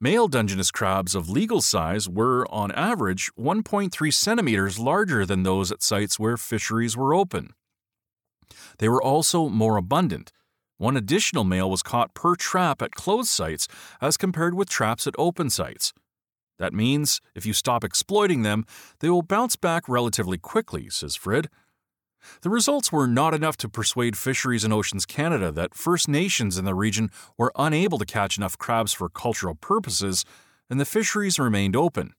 male 0.00 0.28
Dungeness 0.28 0.70
crabs 0.70 1.14
of 1.14 1.28
legal 1.28 1.60
size 1.60 2.08
were, 2.08 2.46
on 2.52 2.70
average, 2.72 3.30
1.3 3.36 4.12
centimeters 4.12 4.78
larger 4.78 5.26
than 5.26 5.42
those 5.42 5.72
at 5.72 5.82
sites 5.82 6.20
where 6.20 6.36
fisheries 6.36 6.96
were 6.96 7.14
open. 7.14 7.54
They 8.78 8.88
were 8.88 9.02
also 9.02 9.48
more 9.48 9.76
abundant. 9.76 10.32
One 10.76 10.96
additional 10.96 11.44
male 11.44 11.70
was 11.70 11.82
caught 11.82 12.14
per 12.14 12.34
trap 12.34 12.82
at 12.82 12.94
closed 12.94 13.28
sites 13.28 13.68
as 14.00 14.16
compared 14.16 14.54
with 14.54 14.68
traps 14.68 15.06
at 15.06 15.14
open 15.18 15.50
sites. 15.50 15.92
That 16.58 16.72
means 16.72 17.20
if 17.34 17.46
you 17.46 17.52
stop 17.52 17.84
exploiting 17.84 18.42
them, 18.42 18.64
they 19.00 19.10
will 19.10 19.22
bounce 19.22 19.56
back 19.56 19.88
relatively 19.88 20.38
quickly, 20.38 20.88
says 20.90 21.16
Frid. 21.16 21.48
The 22.42 22.50
results 22.50 22.90
were 22.90 23.06
not 23.06 23.34
enough 23.34 23.56
to 23.58 23.68
persuade 23.68 24.16
Fisheries 24.16 24.64
and 24.64 24.72
Oceans 24.72 25.04
Canada 25.04 25.52
that 25.52 25.74
First 25.74 26.08
Nations 26.08 26.56
in 26.56 26.64
the 26.64 26.74
region 26.74 27.10
were 27.36 27.52
unable 27.56 27.98
to 27.98 28.06
catch 28.06 28.38
enough 28.38 28.56
crabs 28.56 28.92
for 28.92 29.08
cultural 29.08 29.54
purposes, 29.54 30.24
and 30.70 30.80
the 30.80 30.86
fisheries 30.86 31.38
remained 31.38 31.76
open. 31.76 32.14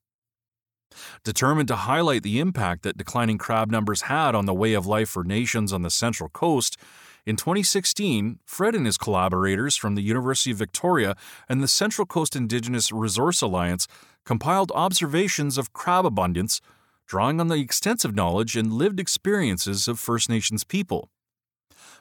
Determined 1.23 1.67
to 1.69 1.75
highlight 1.75 2.23
the 2.23 2.39
impact 2.39 2.83
that 2.83 2.97
declining 2.97 3.37
crab 3.37 3.69
numbers 3.71 4.03
had 4.03 4.35
on 4.35 4.45
the 4.45 4.53
way 4.53 4.73
of 4.73 4.85
life 4.85 5.09
for 5.09 5.23
nations 5.23 5.73
on 5.73 5.81
the 5.81 5.89
Central 5.89 6.29
Coast, 6.29 6.77
in 7.25 7.35
2016, 7.35 8.39
Frid 8.45 8.75
and 8.75 8.85
his 8.85 8.99
collaborators 8.99 9.75
from 9.75 9.95
the 9.95 10.03
University 10.03 10.51
of 10.51 10.57
Victoria 10.57 11.15
and 11.49 11.61
the 11.61 11.67
Central 11.67 12.05
Coast 12.05 12.35
Indigenous 12.35 12.91
Resource 12.91 13.41
Alliance 13.41 13.87
compiled 14.25 14.71
observations 14.75 15.57
of 15.57 15.73
crab 15.73 16.05
abundance, 16.05 16.61
drawing 17.07 17.39
on 17.39 17.47
the 17.47 17.55
extensive 17.55 18.13
knowledge 18.13 18.55
and 18.55 18.71
lived 18.71 18.99
experiences 18.99 19.87
of 19.87 19.99
First 19.99 20.29
Nations 20.29 20.63
people. 20.63 21.09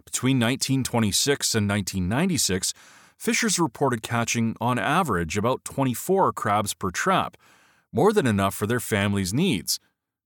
Between 0.05 0.39
1926 0.39 1.55
and 1.55 1.69
1996, 1.71 2.75
fishers 3.17 3.59
reported 3.59 4.03
catching, 4.03 4.55
on 4.61 4.79
average, 4.79 5.39
about 5.39 5.65
24 5.65 6.35
crabs 6.35 6.75
per 6.75 6.91
trap 6.91 7.39
more 7.95 8.13
than 8.13 8.27
enough 8.27 8.55
for 8.55 8.67
their 8.67 8.81
family's 8.81 9.33
needs. 9.33 9.79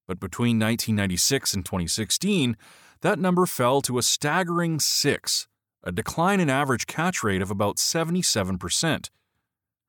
But 0.06 0.18
between 0.18 0.58
1996 0.58 1.52
and 1.52 1.64
2016, 1.64 2.56
that 3.02 3.18
number 3.18 3.44
fell 3.44 3.82
to 3.82 3.98
a 3.98 4.02
staggering 4.02 4.80
six, 4.80 5.46
a 5.84 5.92
decline 5.92 6.40
in 6.40 6.48
average 6.48 6.86
catch 6.86 7.22
rate 7.22 7.42
of 7.42 7.50
about 7.50 7.76
77%. 7.76 9.10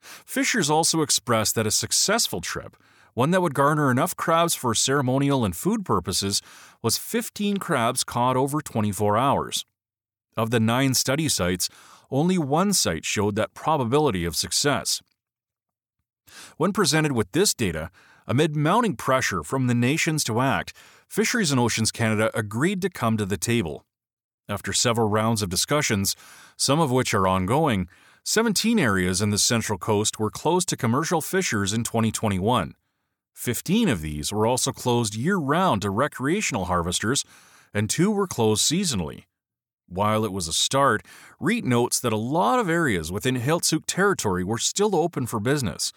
Fishers 0.01 0.69
also 0.69 1.01
expressed 1.01 1.55
that 1.55 1.65
a 1.65 1.71
successful 1.71 2.41
trip, 2.41 2.75
one 3.13 3.31
that 3.31 3.41
would 3.41 3.55
garner 3.55 3.89
enough 3.89 4.15
crabs 4.15 4.55
for 4.55 4.75
ceremonial 4.75 5.45
and 5.45 5.55
food 5.55 5.85
purposes, 5.85 6.41
was 6.83 6.97
15 6.97 7.57
crabs 7.57 8.03
caught 8.03 8.35
over 8.35 8.61
24 8.61 9.17
hours. 9.17 9.65
Of 10.37 10.51
the 10.51 10.59
nine 10.59 10.93
study 10.93 11.29
sites, 11.29 11.69
only 12.11 12.37
one 12.37 12.73
site 12.73 13.05
showed 13.05 13.35
that 13.35 13.53
probability 13.53 14.25
of 14.25 14.35
success. 14.35 15.01
When 16.57 16.73
presented 16.73 17.11
with 17.11 17.31
this 17.31 17.53
data, 17.53 17.91
amid 18.27 18.55
mounting 18.55 18.95
pressure 18.95 19.43
from 19.43 19.67
the 19.67 19.73
nations 19.73 20.23
to 20.25 20.39
act, 20.39 20.73
Fisheries 21.07 21.51
and 21.51 21.59
Oceans 21.59 21.91
Canada 21.91 22.29
agreed 22.33 22.81
to 22.83 22.89
come 22.89 23.17
to 23.17 23.25
the 23.25 23.37
table. 23.37 23.85
After 24.47 24.73
several 24.73 25.09
rounds 25.09 25.41
of 25.41 25.49
discussions, 25.49 26.15
some 26.57 26.79
of 26.79 26.91
which 26.91 27.13
are 27.13 27.27
ongoing, 27.27 27.87
17 28.23 28.77
areas 28.77 29.21
in 29.21 29.29
the 29.29 29.39
Central 29.39 29.79
Coast 29.79 30.19
were 30.19 30.29
closed 30.29 30.69
to 30.69 30.77
commercial 30.77 31.21
fishers 31.21 31.73
in 31.73 31.83
2021. 31.83 32.75
15 33.33 33.89
of 33.89 34.01
these 34.01 34.31
were 34.31 34.45
also 34.45 34.71
closed 34.71 35.15
year 35.15 35.37
round 35.37 35.81
to 35.81 35.89
recreational 35.89 36.65
harvesters, 36.65 37.23
and 37.73 37.89
two 37.89 38.11
were 38.11 38.27
closed 38.27 38.61
seasonally. 38.61 39.23
While 39.87 40.25
it 40.25 40.31
was 40.31 40.47
a 40.47 40.53
start, 40.53 41.03
Reid 41.39 41.65
notes 41.65 41.99
that 41.99 42.13
a 42.13 42.17
lot 42.17 42.59
of 42.59 42.69
areas 42.69 43.11
within 43.11 43.37
Heiltsuk 43.37 43.85
territory 43.87 44.43
were 44.43 44.59
still 44.59 44.95
open 44.95 45.25
for 45.25 45.39
business, 45.39 45.91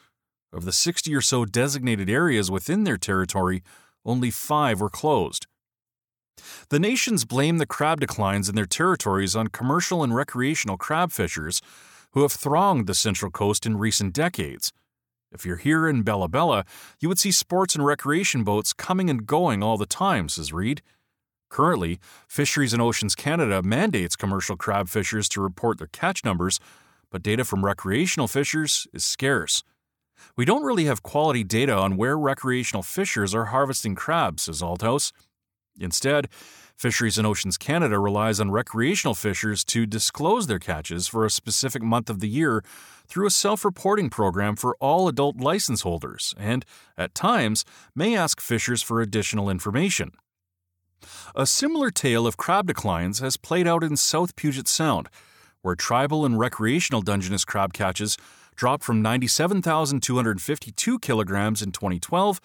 of 0.52 0.64
the 0.64 0.72
60 0.72 1.14
or 1.14 1.20
so 1.20 1.44
designated 1.44 2.10
areas 2.10 2.50
within 2.50 2.84
their 2.84 2.96
territory, 2.96 3.62
only 4.04 4.30
five 4.30 4.80
were 4.80 4.90
closed. 4.90 5.46
The 6.70 6.80
nations 6.80 7.24
blame 7.24 7.58
the 7.58 7.66
crab 7.66 8.00
declines 8.00 8.48
in 8.48 8.54
their 8.54 8.66
territories 8.66 9.36
on 9.36 9.48
commercial 9.48 10.02
and 10.02 10.14
recreational 10.14 10.76
crab 10.76 11.12
fishers 11.12 11.60
who 12.12 12.22
have 12.22 12.32
thronged 12.32 12.86
the 12.86 12.94
Central 12.94 13.30
Coast 13.30 13.64
in 13.66 13.78
recent 13.78 14.12
decades. 14.12 14.72
If 15.32 15.46
you're 15.46 15.56
here 15.56 15.88
in 15.88 16.02
Bella 16.02 16.28
Bella, 16.28 16.64
you 17.00 17.08
would 17.08 17.18
see 17.18 17.32
sports 17.32 17.74
and 17.74 17.84
recreation 17.84 18.44
boats 18.44 18.72
coming 18.72 19.08
and 19.08 19.26
going 19.26 19.62
all 19.62 19.78
the 19.78 19.86
time, 19.86 20.28
says 20.28 20.52
Reid. 20.52 20.82
Currently, 21.48 21.98
Fisheries 22.28 22.72
and 22.72 22.82
Oceans 22.82 23.14
Canada 23.14 23.62
mandates 23.62 24.16
commercial 24.16 24.56
crab 24.56 24.88
fishers 24.88 25.28
to 25.30 25.40
report 25.40 25.78
their 25.78 25.86
catch 25.88 26.24
numbers, 26.24 26.60
but 27.10 27.22
data 27.22 27.44
from 27.44 27.64
recreational 27.64 28.28
fishers 28.28 28.86
is 28.92 29.04
scarce. 29.04 29.62
We 30.36 30.44
don't 30.44 30.64
really 30.64 30.84
have 30.84 31.02
quality 31.02 31.44
data 31.44 31.74
on 31.74 31.96
where 31.96 32.18
recreational 32.18 32.82
fishers 32.82 33.34
are 33.34 33.46
harvesting 33.46 33.94
crabs, 33.94 34.44
says 34.44 34.62
Althaus. 34.62 35.12
Instead, 35.78 36.28
Fisheries 36.76 37.18
and 37.18 37.26
Oceans 37.26 37.56
Canada 37.56 37.98
relies 37.98 38.40
on 38.40 38.50
recreational 38.50 39.14
fishers 39.14 39.64
to 39.66 39.86
disclose 39.86 40.46
their 40.46 40.58
catches 40.58 41.06
for 41.06 41.24
a 41.24 41.30
specific 41.30 41.82
month 41.82 42.10
of 42.10 42.20
the 42.20 42.28
year 42.28 42.62
through 43.06 43.26
a 43.26 43.30
self 43.30 43.64
reporting 43.64 44.10
program 44.10 44.56
for 44.56 44.76
all 44.80 45.06
adult 45.06 45.36
license 45.36 45.82
holders, 45.82 46.34
and, 46.38 46.64
at 46.98 47.14
times, 47.14 47.64
may 47.94 48.16
ask 48.16 48.40
fishers 48.40 48.82
for 48.82 49.00
additional 49.00 49.48
information. 49.48 50.10
A 51.34 51.46
similar 51.46 51.90
tale 51.90 52.26
of 52.26 52.36
crab 52.36 52.66
declines 52.66 53.20
has 53.20 53.36
played 53.36 53.66
out 53.66 53.84
in 53.84 53.96
South 53.96 54.34
Puget 54.34 54.68
Sound, 54.68 55.08
where 55.62 55.74
tribal 55.74 56.24
and 56.24 56.38
recreational 56.38 57.02
Dungeness 57.02 57.44
crab 57.44 57.72
catches 57.72 58.16
dropped 58.56 58.84
from 58.84 59.02
97,252 59.02 60.98
kilograms 60.98 61.62
in 61.62 61.72
2012 61.72 62.40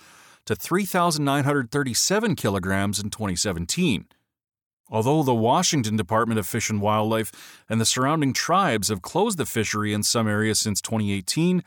to 0.45 0.55
3,937 0.55 2.35
kilograms 2.35 2.99
in 2.99 3.09
2017. 3.09 4.07
Although 4.89 5.23
the 5.23 5.35
Washington 5.35 5.97
Department 5.97 6.39
of 6.39 6.47
Fish 6.47 6.69
and 6.69 6.81
Wildlife 6.81 7.63
and 7.69 7.81
the 7.81 7.85
surrounding 7.85 8.31
tribes 8.31 8.87
have 8.87 9.01
closed 9.01 9.37
the 9.37 9.45
fishery 9.45 9.91
in 9.93 10.03
some 10.03 10.27
areas 10.27 10.59
since 10.59 10.81
2018, 10.81 11.63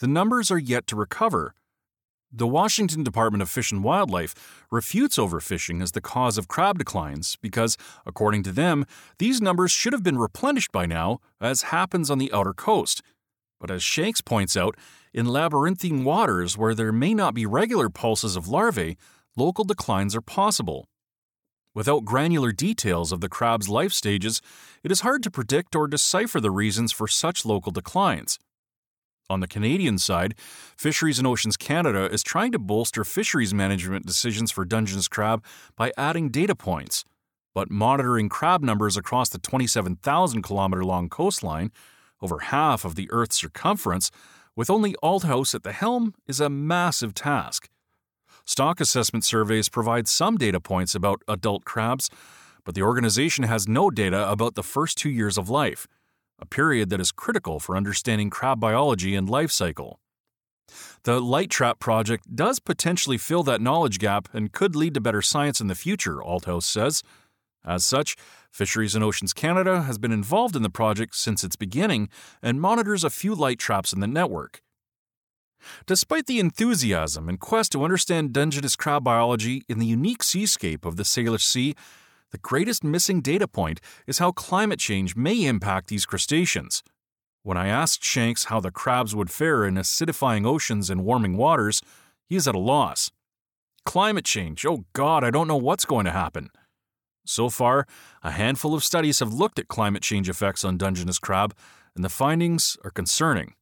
the 0.00 0.08
numbers 0.08 0.50
are 0.50 0.58
yet 0.58 0.86
to 0.88 0.96
recover. 0.96 1.54
The 2.36 2.48
Washington 2.48 3.04
Department 3.04 3.42
of 3.42 3.48
Fish 3.48 3.70
and 3.70 3.84
Wildlife 3.84 4.66
refutes 4.68 5.18
overfishing 5.18 5.80
as 5.80 5.92
the 5.92 6.00
cause 6.00 6.36
of 6.36 6.48
crab 6.48 6.78
declines 6.78 7.36
because, 7.40 7.76
according 8.04 8.42
to 8.42 8.50
them, 8.50 8.86
these 9.18 9.40
numbers 9.40 9.70
should 9.70 9.92
have 9.92 10.02
been 10.02 10.18
replenished 10.18 10.72
by 10.72 10.84
now, 10.84 11.20
as 11.40 11.62
happens 11.62 12.10
on 12.10 12.18
the 12.18 12.32
outer 12.32 12.52
coast, 12.52 13.02
but 13.64 13.74
as 13.74 13.82
Shanks 13.82 14.20
points 14.20 14.58
out, 14.58 14.76
in 15.14 15.24
labyrinthine 15.24 16.04
waters 16.04 16.58
where 16.58 16.74
there 16.74 16.92
may 16.92 17.14
not 17.14 17.32
be 17.32 17.46
regular 17.46 17.88
pulses 17.88 18.36
of 18.36 18.46
larvae, 18.46 18.98
local 19.38 19.64
declines 19.64 20.14
are 20.14 20.20
possible. 20.20 20.86
Without 21.74 22.04
granular 22.04 22.52
details 22.52 23.10
of 23.10 23.22
the 23.22 23.28
crab's 23.30 23.70
life 23.70 23.90
stages, 23.90 24.42
it 24.82 24.92
is 24.92 25.00
hard 25.00 25.22
to 25.22 25.30
predict 25.30 25.74
or 25.74 25.88
decipher 25.88 26.40
the 26.40 26.50
reasons 26.50 26.92
for 26.92 27.08
such 27.08 27.46
local 27.46 27.72
declines. 27.72 28.38
On 29.30 29.40
the 29.40 29.48
Canadian 29.48 29.96
side, 29.96 30.34
Fisheries 30.76 31.18
and 31.18 31.26
Oceans 31.26 31.56
Canada 31.56 32.04
is 32.12 32.22
trying 32.22 32.52
to 32.52 32.58
bolster 32.58 33.02
fisheries 33.02 33.54
management 33.54 34.04
decisions 34.04 34.50
for 34.50 34.66
Dungeness 34.66 35.08
crab 35.08 35.42
by 35.74 35.90
adding 35.96 36.28
data 36.28 36.54
points. 36.54 37.02
But 37.54 37.70
monitoring 37.70 38.28
crab 38.28 38.62
numbers 38.62 38.98
across 38.98 39.30
the 39.30 39.38
27,000 39.38 40.42
kilometer 40.42 40.84
long 40.84 41.08
coastline 41.08 41.70
over 42.20 42.38
half 42.40 42.84
of 42.84 42.94
the 42.94 43.10
Earth's 43.10 43.36
circumference, 43.36 44.10
with 44.56 44.70
only 44.70 44.94
Althaus 45.02 45.54
at 45.54 45.62
the 45.62 45.72
helm, 45.72 46.14
is 46.26 46.40
a 46.40 46.48
massive 46.48 47.14
task. 47.14 47.68
Stock 48.44 48.80
assessment 48.80 49.24
surveys 49.24 49.68
provide 49.68 50.06
some 50.06 50.36
data 50.36 50.60
points 50.60 50.94
about 50.94 51.22
adult 51.26 51.64
crabs, 51.64 52.10
but 52.64 52.74
the 52.74 52.82
organization 52.82 53.44
has 53.44 53.68
no 53.68 53.90
data 53.90 54.30
about 54.30 54.54
the 54.54 54.62
first 54.62 54.98
two 54.98 55.10
years 55.10 55.38
of 55.38 55.48
life, 55.48 55.86
a 56.38 56.46
period 56.46 56.90
that 56.90 57.00
is 57.00 57.12
critical 57.12 57.60
for 57.60 57.76
understanding 57.76 58.30
crab 58.30 58.60
biology 58.60 59.14
and 59.14 59.28
life 59.28 59.50
cycle. 59.50 59.98
The 61.04 61.20
Light 61.20 61.50
Trap 61.50 61.78
project 61.78 62.34
does 62.34 62.58
potentially 62.58 63.18
fill 63.18 63.42
that 63.44 63.60
knowledge 63.60 63.98
gap 63.98 64.28
and 64.32 64.52
could 64.52 64.74
lead 64.74 64.94
to 64.94 65.00
better 65.00 65.22
science 65.22 65.60
in 65.60 65.66
the 65.66 65.74
future, 65.74 66.16
Althouse 66.16 66.64
says. 66.64 67.02
As 67.64 67.84
such, 67.84 68.16
Fisheries 68.54 68.94
and 68.94 69.02
Oceans 69.02 69.32
Canada 69.32 69.82
has 69.82 69.98
been 69.98 70.12
involved 70.12 70.54
in 70.54 70.62
the 70.62 70.70
project 70.70 71.16
since 71.16 71.42
its 71.42 71.56
beginning 71.56 72.08
and 72.40 72.60
monitors 72.60 73.02
a 73.02 73.10
few 73.10 73.34
light 73.34 73.58
traps 73.58 73.92
in 73.92 73.98
the 73.98 74.06
network. 74.06 74.62
Despite 75.86 76.26
the 76.26 76.38
enthusiasm 76.38 77.28
and 77.28 77.40
quest 77.40 77.72
to 77.72 77.82
understand 77.82 78.32
Dungeness 78.32 78.76
crab 78.76 79.02
biology 79.02 79.64
in 79.68 79.80
the 79.80 79.86
unique 79.86 80.22
seascape 80.22 80.84
of 80.84 80.94
the 80.94 81.02
Salish 81.02 81.42
Sea, 81.42 81.74
the 82.30 82.38
greatest 82.38 82.84
missing 82.84 83.20
data 83.20 83.48
point 83.48 83.80
is 84.06 84.18
how 84.18 84.30
climate 84.30 84.78
change 84.78 85.16
may 85.16 85.44
impact 85.46 85.88
these 85.88 86.06
crustaceans. 86.06 86.84
When 87.42 87.56
I 87.56 87.66
asked 87.66 88.04
Shanks 88.04 88.44
how 88.44 88.60
the 88.60 88.70
crabs 88.70 89.16
would 89.16 89.32
fare 89.32 89.66
in 89.66 89.74
acidifying 89.74 90.46
oceans 90.46 90.90
and 90.90 91.04
warming 91.04 91.36
waters, 91.36 91.82
he 92.24 92.36
is 92.36 92.46
at 92.46 92.54
a 92.54 92.60
loss. 92.60 93.10
Climate 93.84 94.24
change, 94.24 94.64
oh 94.64 94.84
God, 94.92 95.24
I 95.24 95.32
don't 95.32 95.48
know 95.48 95.56
what's 95.56 95.84
going 95.84 96.04
to 96.04 96.12
happen. 96.12 96.50
So 97.26 97.48
far, 97.48 97.86
a 98.22 98.32
handful 98.32 98.74
of 98.74 98.84
studies 98.84 99.20
have 99.20 99.32
looked 99.32 99.58
at 99.58 99.68
climate 99.68 100.02
change 100.02 100.28
effects 100.28 100.64
on 100.64 100.76
Dungeness 100.76 101.18
crab, 101.18 101.54
and 101.94 102.04
the 102.04 102.10
findings 102.10 102.76
are 102.84 102.90
concerning. 102.90 103.54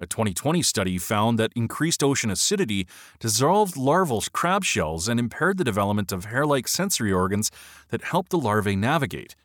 A 0.00 0.06
2020 0.06 0.62
study 0.62 0.98
found 0.98 1.38
that 1.38 1.52
increased 1.54 2.02
ocean 2.02 2.30
acidity 2.30 2.88
dissolved 3.18 3.76
larval 3.76 4.24
crab 4.32 4.64
shells 4.64 5.08
and 5.08 5.20
impaired 5.20 5.58
the 5.58 5.64
development 5.64 6.10
of 6.10 6.24
hair 6.24 6.46
like 6.46 6.66
sensory 6.66 7.12
organs 7.12 7.50
that 7.90 8.04
help 8.04 8.30
the 8.30 8.38
larvae 8.38 8.76
navigate. 8.76 9.36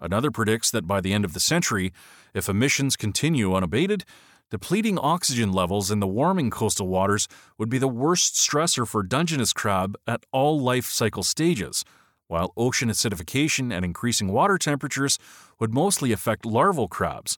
Another 0.00 0.32
predicts 0.32 0.70
that 0.72 0.88
by 0.88 1.00
the 1.00 1.12
end 1.12 1.24
of 1.24 1.32
the 1.32 1.40
century, 1.40 1.92
if 2.34 2.48
emissions 2.48 2.96
continue 2.96 3.54
unabated, 3.54 4.04
depleting 4.50 4.98
oxygen 4.98 5.52
levels 5.52 5.90
in 5.90 6.00
the 6.00 6.08
warming 6.08 6.50
coastal 6.50 6.88
waters 6.88 7.28
would 7.56 7.68
be 7.68 7.78
the 7.78 7.86
worst 7.86 8.34
stressor 8.34 8.86
for 8.86 9.04
Dungeness 9.04 9.52
crab 9.52 9.96
at 10.06 10.24
all 10.32 10.60
life 10.60 10.86
cycle 10.86 11.22
stages 11.22 11.84
while 12.32 12.54
ocean 12.56 12.88
acidification 12.88 13.70
and 13.70 13.84
increasing 13.84 14.32
water 14.32 14.56
temperatures 14.56 15.18
would 15.60 15.74
mostly 15.74 16.12
affect 16.12 16.46
larval 16.46 16.88
crabs. 16.88 17.36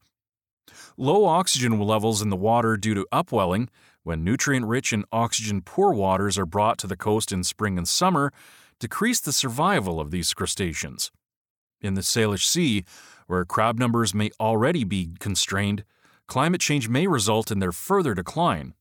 Low 0.96 1.24
oxygen 1.24 1.80
levels 1.80 2.22
in 2.22 2.30
the 2.30 2.36
water 2.36 2.76
due 2.76 2.94
to 2.94 3.06
upwelling, 3.10 3.68
when 4.04 4.22
nutrient 4.22 4.66
rich 4.66 4.92
and 4.92 5.04
oxygen 5.10 5.62
poor 5.62 5.92
waters 5.92 6.38
are 6.38 6.46
brought 6.46 6.78
to 6.78 6.86
the 6.86 6.96
coast 6.96 7.32
in 7.32 7.42
spring 7.42 7.76
and 7.76 7.88
summer, 7.88 8.32
decrease 8.78 9.18
the 9.18 9.32
survival 9.32 9.98
of 9.98 10.12
these 10.12 10.32
crustaceans. 10.32 11.10
In 11.80 11.94
the 11.94 12.02
Salish 12.02 12.46
Sea, 12.46 12.84
where 13.26 13.44
crab 13.44 13.80
numbers 13.80 14.14
may 14.14 14.30
already 14.38 14.84
be 14.84 15.10
constrained, 15.18 15.82
climate 16.28 16.60
change 16.60 16.88
may 16.88 17.08
result 17.08 17.50
in 17.50 17.58
their 17.58 17.72
further 17.72 18.14
decline. 18.14 18.74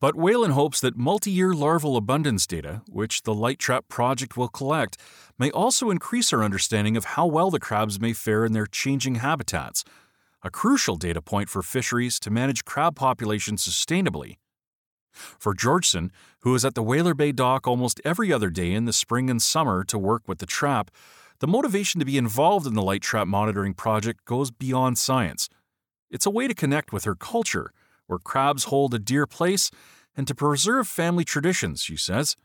But 0.00 0.16
Whalen 0.16 0.50
hopes 0.52 0.80
that 0.80 0.96
multi 0.96 1.30
year 1.30 1.54
larval 1.54 1.96
abundance 1.96 2.46
data, 2.46 2.82
which 2.88 3.22
the 3.22 3.34
Light 3.34 3.58
Trap 3.58 3.88
project 3.88 4.36
will 4.36 4.48
collect, 4.48 4.98
may 5.38 5.50
also 5.50 5.90
increase 5.90 6.32
our 6.32 6.42
understanding 6.42 6.96
of 6.96 7.04
how 7.04 7.26
well 7.26 7.50
the 7.50 7.60
crabs 7.60 8.00
may 8.00 8.12
fare 8.12 8.44
in 8.44 8.52
their 8.52 8.66
changing 8.66 9.16
habitats, 9.16 9.84
a 10.42 10.50
crucial 10.50 10.96
data 10.96 11.22
point 11.22 11.48
for 11.48 11.62
fisheries 11.62 12.18
to 12.20 12.30
manage 12.30 12.64
crab 12.64 12.96
populations 12.96 13.66
sustainably. 13.66 14.36
For 15.12 15.54
Georgeson, 15.54 16.10
who 16.40 16.54
is 16.54 16.64
at 16.64 16.74
the 16.74 16.82
Whaler 16.82 17.14
Bay 17.14 17.32
dock 17.32 17.66
almost 17.66 18.00
every 18.04 18.32
other 18.32 18.50
day 18.50 18.72
in 18.72 18.86
the 18.86 18.92
spring 18.92 19.28
and 19.28 19.40
summer 19.40 19.84
to 19.84 19.98
work 19.98 20.22
with 20.26 20.38
the 20.38 20.46
trap, 20.46 20.90
the 21.40 21.46
motivation 21.46 21.98
to 21.98 22.06
be 22.06 22.16
involved 22.16 22.66
in 22.66 22.74
the 22.74 22.82
Light 22.82 23.02
Trap 23.02 23.26
monitoring 23.26 23.74
project 23.74 24.24
goes 24.24 24.50
beyond 24.50 24.98
science. 24.98 25.48
It's 26.10 26.26
a 26.26 26.30
way 26.30 26.46
to 26.46 26.54
connect 26.54 26.92
with 26.92 27.04
her 27.04 27.14
culture 27.14 27.72
where 28.12 28.18
crabs 28.18 28.64
hold 28.64 28.92
a 28.92 28.98
dear 28.98 29.26
place, 29.26 29.70
and 30.14 30.28
to 30.28 30.34
preserve 30.34 30.86
family 30.86 31.24
traditions, 31.24 31.80
she 31.80 31.96
says. 31.96 32.36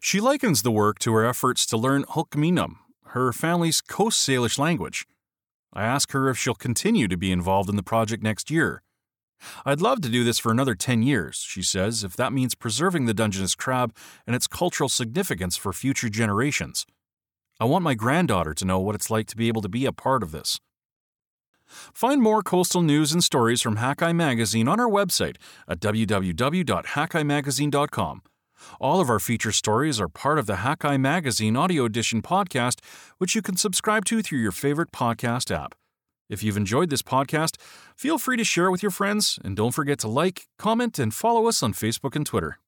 She 0.00 0.20
likens 0.20 0.62
the 0.62 0.72
work 0.72 0.98
to 0.98 1.12
her 1.12 1.24
efforts 1.24 1.64
to 1.66 1.76
learn 1.76 2.02
Hul'q'umi'num', 2.02 2.74
her 3.10 3.32
family's 3.32 3.80
Coast 3.80 4.28
Salish 4.28 4.58
language. 4.58 5.06
I 5.72 5.84
ask 5.84 6.10
her 6.10 6.28
if 6.28 6.36
she'll 6.36 6.56
continue 6.56 7.06
to 7.06 7.16
be 7.16 7.30
involved 7.30 7.70
in 7.70 7.76
the 7.76 7.84
project 7.84 8.24
next 8.24 8.50
year. 8.50 8.82
I'd 9.64 9.80
love 9.80 10.00
to 10.00 10.08
do 10.08 10.24
this 10.24 10.40
for 10.40 10.50
another 10.50 10.74
10 10.74 11.04
years, 11.04 11.36
she 11.36 11.62
says, 11.62 12.02
if 12.02 12.16
that 12.16 12.32
means 12.32 12.56
preserving 12.56 13.06
the 13.06 13.14
Dungeness 13.14 13.54
crab 13.54 13.94
and 14.26 14.34
its 14.34 14.48
cultural 14.48 14.88
significance 14.88 15.56
for 15.56 15.72
future 15.72 16.08
generations. 16.08 16.84
I 17.60 17.64
want 17.66 17.84
my 17.84 17.94
granddaughter 17.94 18.54
to 18.54 18.64
know 18.64 18.80
what 18.80 18.96
it's 18.96 19.08
like 19.10 19.28
to 19.28 19.36
be 19.36 19.46
able 19.46 19.62
to 19.62 19.68
be 19.68 19.86
a 19.86 19.92
part 19.92 20.24
of 20.24 20.32
this. 20.32 20.58
Find 21.94 22.20
more 22.20 22.42
coastal 22.42 22.82
news 22.82 23.12
and 23.12 23.22
stories 23.22 23.62
from 23.62 23.76
Hakai 23.76 24.12
Magazine 24.14 24.68
on 24.68 24.80
our 24.80 24.88
website 24.88 25.36
at 25.68 25.80
www.hakaimagazine.com. 25.80 28.22
All 28.78 29.00
of 29.00 29.08
our 29.08 29.18
feature 29.18 29.52
stories 29.52 30.00
are 30.00 30.08
part 30.08 30.38
of 30.38 30.46
the 30.46 30.56
Hakai 30.56 31.00
Magazine 31.00 31.56
Audio 31.56 31.84
Edition 31.84 32.22
podcast, 32.22 32.80
which 33.18 33.34
you 33.34 33.42
can 33.42 33.56
subscribe 33.56 34.04
to 34.06 34.22
through 34.22 34.40
your 34.40 34.52
favorite 34.52 34.92
podcast 34.92 35.54
app. 35.54 35.74
If 36.28 36.44
you've 36.44 36.56
enjoyed 36.56 36.90
this 36.90 37.02
podcast, 37.02 37.56
feel 37.96 38.18
free 38.18 38.36
to 38.36 38.44
share 38.44 38.66
it 38.66 38.70
with 38.70 38.82
your 38.82 38.92
friends, 38.92 39.38
and 39.44 39.56
don't 39.56 39.72
forget 39.72 39.98
to 40.00 40.08
like, 40.08 40.46
comment, 40.58 40.98
and 40.98 41.12
follow 41.12 41.48
us 41.48 41.62
on 41.62 41.72
Facebook 41.72 42.14
and 42.14 42.24
Twitter. 42.24 42.58